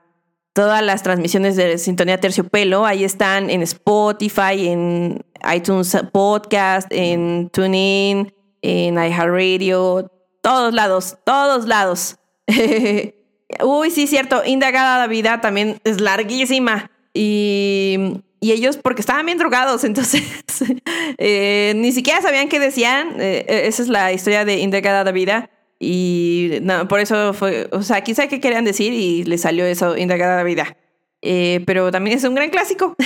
todas 0.57 0.83
las 0.83 1.03
transmisiones 1.03 1.55
de 1.55 1.77
Sintonía 1.77 2.19
Terciopelo, 2.19 2.87
ahí 2.87 3.05
están 3.05 3.51
en 3.51 3.61
Spotify, 3.61 4.69
en 4.69 5.23
iTunes 5.55 5.95
Podcast, 6.13 6.91
en 6.91 7.51
TuneIn, 7.51 8.33
en 8.63 8.95
iHeartRadio, 8.95 10.11
todos 10.41 10.73
lados, 10.73 11.19
todos 11.27 11.67
lados. 11.67 12.17
Uy, 13.63 13.91
sí, 13.91 14.07
cierto, 14.07 14.43
Indagada 14.45 14.99
la 14.99 15.07
Vida 15.07 15.41
también 15.41 15.81
es 15.85 16.01
larguísima. 16.01 16.91
Y, 17.15 18.21
y 18.41 18.53
ellos, 18.53 18.77
porque 18.77 19.01
estaban 19.01 19.27
bien 19.27 19.39
drogados, 19.39 19.85
entonces 19.85 20.23
eh, 21.19 21.73
ni 21.77 21.93
siquiera 21.93 22.21
sabían 22.21 22.49
qué 22.49 22.59
decían. 22.59 23.21
Eh, 23.21 23.65
esa 23.67 23.83
es 23.83 23.89
la 23.89 24.13
historia 24.13 24.45
de 24.45 24.59
Indagada 24.59 25.05
la 25.05 25.13
Vida. 25.13 25.51
Y 25.79 26.61
por 26.89 27.01
eso 27.01 27.35
fue, 27.35 27.69
o 27.71 27.83
sea, 27.83 28.01
quizá 28.01 28.29
qué 28.29 28.41
querían 28.41 28.65
decir 28.65 28.93
y 28.95 29.25
le 29.25 29.37
salió 29.37 29.67
eso, 29.67 29.97
Indagada 29.97 30.37
la 30.37 30.43
Vida. 30.43 30.77
Eh, 31.23 31.63
pero 31.67 31.91
también 31.91 32.17
es 32.17 32.25
un 32.25 32.35
gran 32.35 32.51
clásico. 32.51 32.95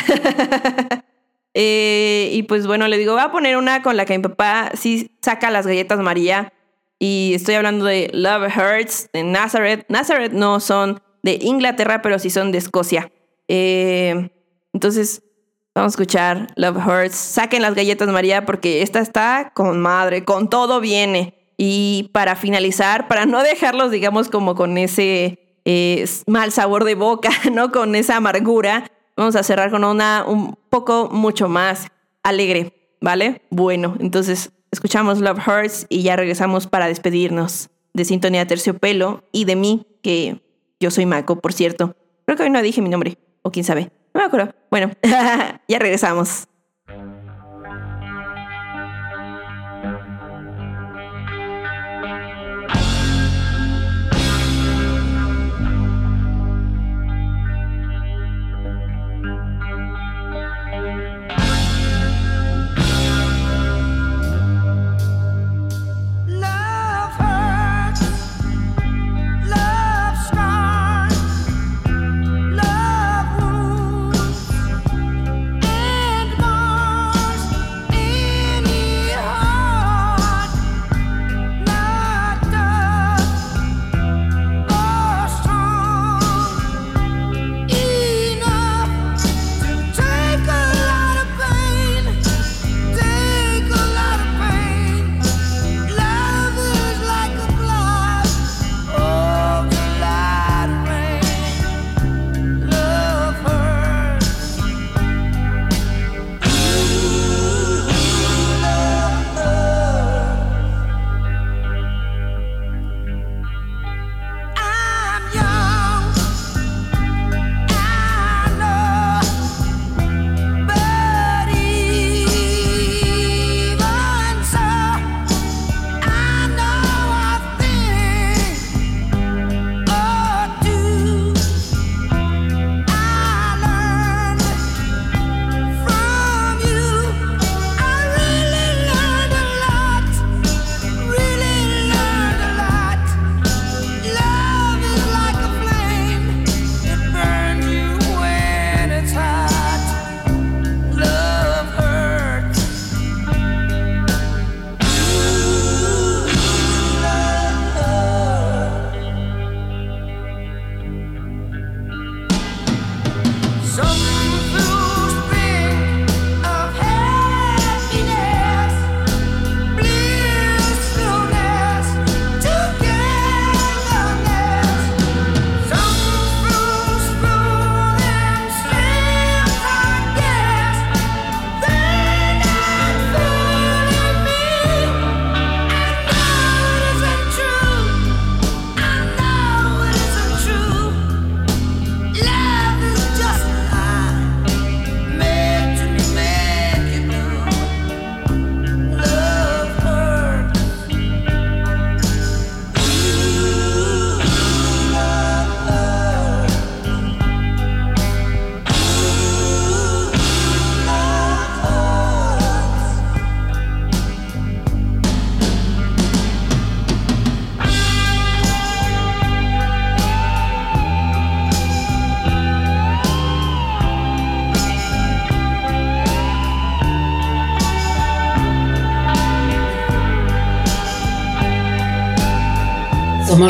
Eh, 1.52 2.30
y 2.32 2.44
pues 2.44 2.68
bueno, 2.68 2.86
le 2.86 2.96
digo, 2.96 3.14
voy 3.14 3.22
a 3.22 3.32
poner 3.32 3.56
una 3.56 3.82
con 3.82 3.96
la 3.96 4.04
que 4.04 4.16
mi 4.16 4.22
papá 4.22 4.70
sí 4.74 5.10
saca 5.20 5.50
las 5.50 5.66
galletas 5.66 5.98
María. 5.98 6.52
Y 7.02 7.32
estoy 7.34 7.54
hablando 7.54 7.86
de 7.86 8.10
Love 8.12 8.54
Hurts, 8.54 9.08
de 9.14 9.24
Nazareth. 9.24 9.86
Nazareth 9.88 10.32
no 10.32 10.60
son 10.60 11.00
de 11.22 11.38
Inglaterra, 11.40 12.02
pero 12.02 12.18
sí 12.18 12.28
son 12.28 12.52
de 12.52 12.58
Escocia. 12.58 13.10
Eh, 13.48 14.30
entonces, 14.74 15.22
vamos 15.74 15.92
a 15.92 15.94
escuchar 15.94 16.48
Love 16.56 16.86
Hurts. 16.86 17.16
Saquen 17.16 17.62
las 17.62 17.74
galletas 17.74 18.06
María 18.08 18.44
porque 18.44 18.82
esta 18.82 19.00
está 19.00 19.50
con 19.54 19.80
madre, 19.80 20.26
con 20.26 20.50
todo 20.50 20.78
viene. 20.80 21.34
Y 21.56 22.10
para 22.12 22.36
finalizar, 22.36 23.08
para 23.08 23.24
no 23.24 23.42
dejarlos, 23.42 23.90
digamos, 23.90 24.28
como 24.28 24.54
con 24.54 24.76
ese 24.76 25.38
eh, 25.64 26.06
mal 26.26 26.52
sabor 26.52 26.84
de 26.84 26.96
boca, 26.96 27.30
¿no? 27.50 27.72
Con 27.72 27.94
esa 27.94 28.16
amargura, 28.16 28.90
vamos 29.16 29.36
a 29.36 29.42
cerrar 29.42 29.70
con 29.70 29.84
una 29.84 30.24
un 30.26 30.54
poco 30.68 31.08
mucho 31.10 31.48
más 31.48 31.88
alegre, 32.22 32.74
¿vale? 33.00 33.40
Bueno, 33.48 33.96
entonces 34.00 34.52
escuchamos 34.70 35.20
Love 35.20 35.46
Hurts 35.46 35.86
y 35.88 36.02
ya 36.02 36.16
regresamos 36.16 36.66
para 36.66 36.86
despedirnos 36.86 37.70
de 37.92 38.04
Sintonía 38.04 38.46
Terciopelo 38.46 39.24
y 39.32 39.44
de 39.44 39.56
mí, 39.56 39.86
que 40.02 40.40
yo 40.78 40.90
soy 40.90 41.06
Mako, 41.06 41.36
por 41.40 41.52
cierto. 41.52 41.96
Creo 42.24 42.36
que 42.36 42.44
hoy 42.44 42.50
no 42.50 42.62
dije 42.62 42.82
mi 42.82 42.88
nombre, 42.88 43.18
o 43.42 43.50
quién 43.50 43.64
sabe. 43.64 43.90
No 44.14 44.20
me 44.20 44.26
acuerdo. 44.26 44.54
Bueno, 44.70 44.92
ya 45.68 45.78
regresamos. 45.78 46.46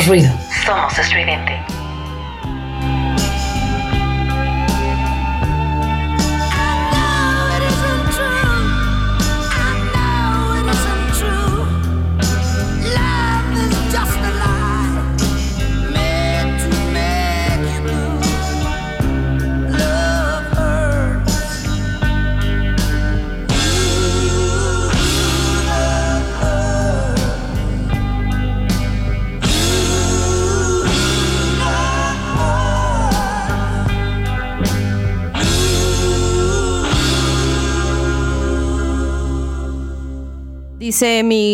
Somos 0.01 0.40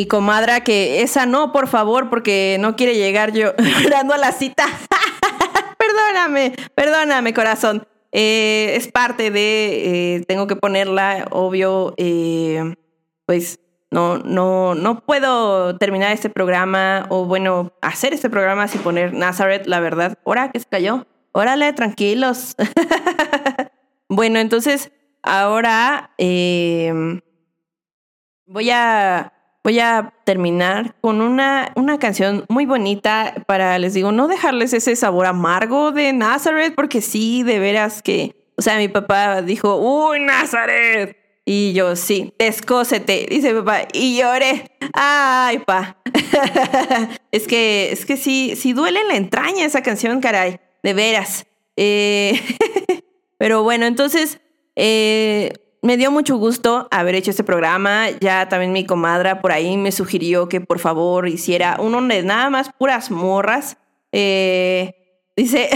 comadra 0.05 0.63
que 0.63 1.01
esa 1.01 1.25
no, 1.25 1.51
por 1.51 1.67
favor, 1.67 2.09
porque 2.09 2.57
no 2.59 2.75
quiere 2.75 2.95
llegar 2.95 3.33
yo 3.33 3.53
esperando 3.57 4.13
a 4.13 4.17
la 4.17 4.31
cita. 4.31 4.65
perdóname, 5.77 6.53
perdóname, 6.75 7.33
corazón. 7.33 7.87
Eh, 8.11 8.75
es 8.75 8.87
parte 8.87 9.31
de, 9.31 10.15
eh, 10.15 10.25
tengo 10.25 10.47
que 10.47 10.55
ponerla, 10.55 11.27
obvio, 11.31 11.93
eh, 11.97 12.75
pues 13.25 13.59
no, 13.91 14.17
no, 14.19 14.75
no 14.75 15.01
puedo 15.01 15.77
terminar 15.77 16.11
este 16.11 16.29
programa 16.29 17.05
o 17.09 17.25
bueno, 17.25 17.73
hacer 17.81 18.13
este 18.13 18.29
programa 18.29 18.67
sin 18.67 18.81
poner 18.81 19.13
Nazareth, 19.13 19.67
la 19.67 19.79
verdad. 19.79 20.17
Ahora 20.25 20.51
que 20.51 20.59
se 20.59 20.65
cayó. 20.65 21.05
Órale, 21.31 21.71
tranquilos. 21.73 22.55
bueno, 24.09 24.39
entonces, 24.39 24.91
ahora 25.21 26.11
voy 28.47 28.69
a 28.71 29.36
voy 29.67 29.81
a 29.81 30.13
terminar 30.23 30.95
con 31.01 31.19
una, 31.19 31.73
una 31.75 31.99
canción 31.99 32.45
muy 32.47 32.65
bonita 32.65 33.33
para, 33.47 33.77
les 33.79 33.93
digo, 33.93 34.13
no 34.13 34.29
dejarles 34.29 34.71
ese 34.71 34.95
sabor 34.95 35.25
amargo 35.25 35.91
de 35.91 36.13
Nazareth, 36.13 36.73
porque 36.73 37.01
sí, 37.01 37.43
de 37.43 37.59
veras 37.59 38.01
que, 38.01 38.33
o 38.55 38.61
sea, 38.61 38.77
mi 38.77 38.87
papá 38.87 39.41
dijo, 39.41 39.75
uy, 39.75 40.21
Nazareth. 40.21 41.17
Y 41.43 41.73
yo, 41.73 41.97
sí, 41.97 42.33
descósete, 42.39 43.27
dice 43.29 43.53
papá, 43.55 43.89
y 43.91 44.17
lloré. 44.17 44.71
Ay, 44.93 45.59
pa. 45.59 45.97
es 47.33 47.45
que, 47.45 47.91
es 47.91 48.05
que 48.05 48.15
sí, 48.15 48.53
sí 48.55 48.71
duele 48.71 49.01
en 49.01 49.07
la 49.09 49.15
entraña 49.17 49.65
esa 49.65 49.81
canción, 49.81 50.21
caray, 50.21 50.61
de 50.81 50.93
veras. 50.93 51.45
Eh, 51.75 52.39
pero 53.37 53.63
bueno, 53.63 53.85
entonces, 53.85 54.39
eh, 54.77 55.51
me 55.81 55.97
dio 55.97 56.11
mucho 56.11 56.37
gusto 56.37 56.87
haber 56.91 57.15
hecho 57.15 57.31
este 57.31 57.43
programa. 57.43 58.09
Ya 58.19 58.49
también 58.49 58.73
mi 58.73 58.85
comadra 58.85 59.41
por 59.41 59.51
ahí 59.51 59.77
me 59.77 59.91
sugirió 59.91 60.49
que 60.49 60.61
por 60.61 60.79
favor 60.79 61.27
hiciera 61.27 61.77
uno 61.79 62.01
de 62.01 62.23
nada 62.23 62.49
más 62.49 62.71
puras 62.77 63.11
morras. 63.11 63.77
Eh, 64.11 64.93
dice, 65.35 65.69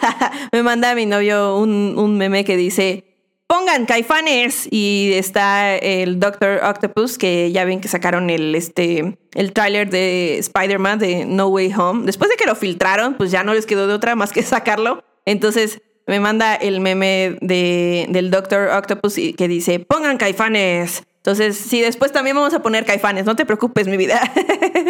me 0.52 0.62
manda 0.62 0.90
a 0.90 0.94
mi 0.94 1.06
novio 1.06 1.56
un, 1.56 1.94
un 1.96 2.18
meme 2.18 2.44
que 2.44 2.56
dice, 2.56 3.14
pongan 3.46 3.86
caifanes 3.86 4.66
y 4.70 5.12
está 5.14 5.76
el 5.76 6.18
Doctor 6.18 6.60
Octopus 6.64 7.18
que 7.18 7.52
ya 7.52 7.64
ven 7.64 7.80
que 7.80 7.88
sacaron 7.88 8.30
el 8.30 8.54
este 8.54 9.18
el 9.34 9.52
tráiler 9.52 9.90
de 9.90 10.38
Spider-Man 10.38 10.98
de 10.98 11.24
No 11.26 11.48
Way 11.48 11.72
Home 11.74 12.06
después 12.06 12.30
de 12.30 12.36
que 12.36 12.46
lo 12.46 12.54
filtraron 12.54 13.14
pues 13.14 13.30
ya 13.30 13.44
no 13.44 13.54
les 13.54 13.66
quedó 13.66 13.86
de 13.86 13.94
otra 13.94 14.14
más 14.14 14.32
que 14.32 14.42
sacarlo 14.42 15.04
entonces 15.26 15.82
me 16.06 16.20
manda 16.20 16.54
el 16.54 16.80
meme 16.80 17.38
de, 17.40 18.06
del 18.10 18.30
Doctor 18.30 18.68
Octopus 18.68 19.14
que 19.36 19.48
dice 19.48 19.80
pongan 19.80 20.16
caifanes 20.16 21.02
entonces 21.16 21.56
sí 21.56 21.80
después 21.80 22.12
también 22.12 22.36
vamos 22.36 22.54
a 22.54 22.62
poner 22.62 22.84
caifanes 22.84 23.24
no 23.24 23.36
te 23.36 23.46
preocupes 23.46 23.86
mi 23.88 23.96
vida 23.96 24.20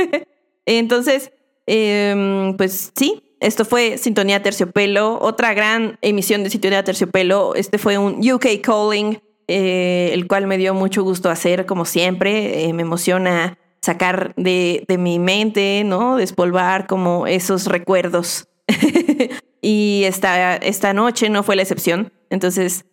entonces 0.67 1.33
em, 1.67 2.57
pues 2.57 2.93
sí 2.97 3.25
esto 3.45 3.67
fue 3.67 3.99
Sintonía 3.99 4.43
Terciopelo, 4.43 5.19
otra 5.21 5.53
gran 5.53 5.99
emisión 6.01 6.43
de 6.43 6.49
Sintonía 6.49 6.83
Terciopelo. 6.83 7.55
Este 7.55 7.77
fue 7.77 7.99
un 7.99 8.19
UK 8.27 8.63
Calling, 8.63 9.21
eh, 9.49 10.09
el 10.15 10.27
cual 10.27 10.47
me 10.47 10.57
dio 10.57 10.73
mucho 10.73 11.03
gusto 11.03 11.29
hacer, 11.29 11.67
como 11.67 11.85
siempre. 11.85 12.65
Eh, 12.65 12.73
me 12.73 12.81
emociona 12.81 13.59
sacar 13.83 14.33
de, 14.37 14.87
de 14.89 14.97
mi 14.97 15.19
mente, 15.19 15.83
¿no? 15.85 16.17
Despolvar 16.17 16.87
como 16.87 17.27
esos 17.27 17.67
recuerdos. 17.67 18.49
y 19.61 20.03
esta, 20.05 20.57
esta 20.57 20.93
noche 20.93 21.29
no 21.29 21.43
fue 21.43 21.57
la 21.57 21.63
excepción. 21.63 22.13
Entonces, 22.31 22.85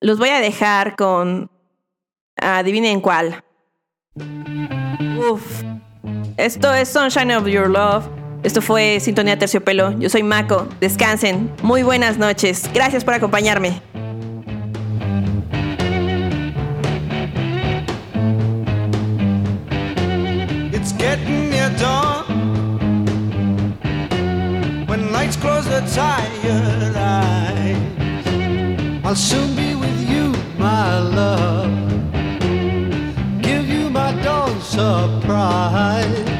los 0.00 0.18
voy 0.18 0.30
a 0.30 0.40
dejar 0.40 0.96
con... 0.96 1.50
Adivinen 2.36 3.00
cuál. 3.00 3.44
Uf. 5.18 5.62
Esto 6.38 6.72
es 6.72 6.88
Sunshine 6.88 7.32
of 7.32 7.46
Your 7.46 7.68
Love. 7.68 8.08
Esto 8.42 8.62
fue 8.62 8.98
Sintonía 9.00 9.38
Terciopelo. 9.38 9.98
Yo 9.98 10.08
soy 10.08 10.22
Mako. 10.22 10.66
Descansen. 10.80 11.52
Muy 11.62 11.82
buenas 11.82 12.16
noches. 12.16 12.70
Gracias 12.72 13.04
por 13.04 13.12
acompañarme. 13.12 13.82
It's 20.72 20.92
getting 20.96 21.50
lights 25.30 25.36
close 25.36 25.64
the 25.66 25.80
tired 25.94 26.96
eyes. 26.96 27.76
I'll 29.04 29.14
soon 29.14 29.54
be 29.56 29.74
with 29.74 30.10
you, 30.10 30.34
my 30.58 30.98
love. 30.98 31.70
Give 33.42 33.68
you 33.68 33.90
my 33.90 34.12
dawn 34.22 34.60
surprise. 34.60 36.39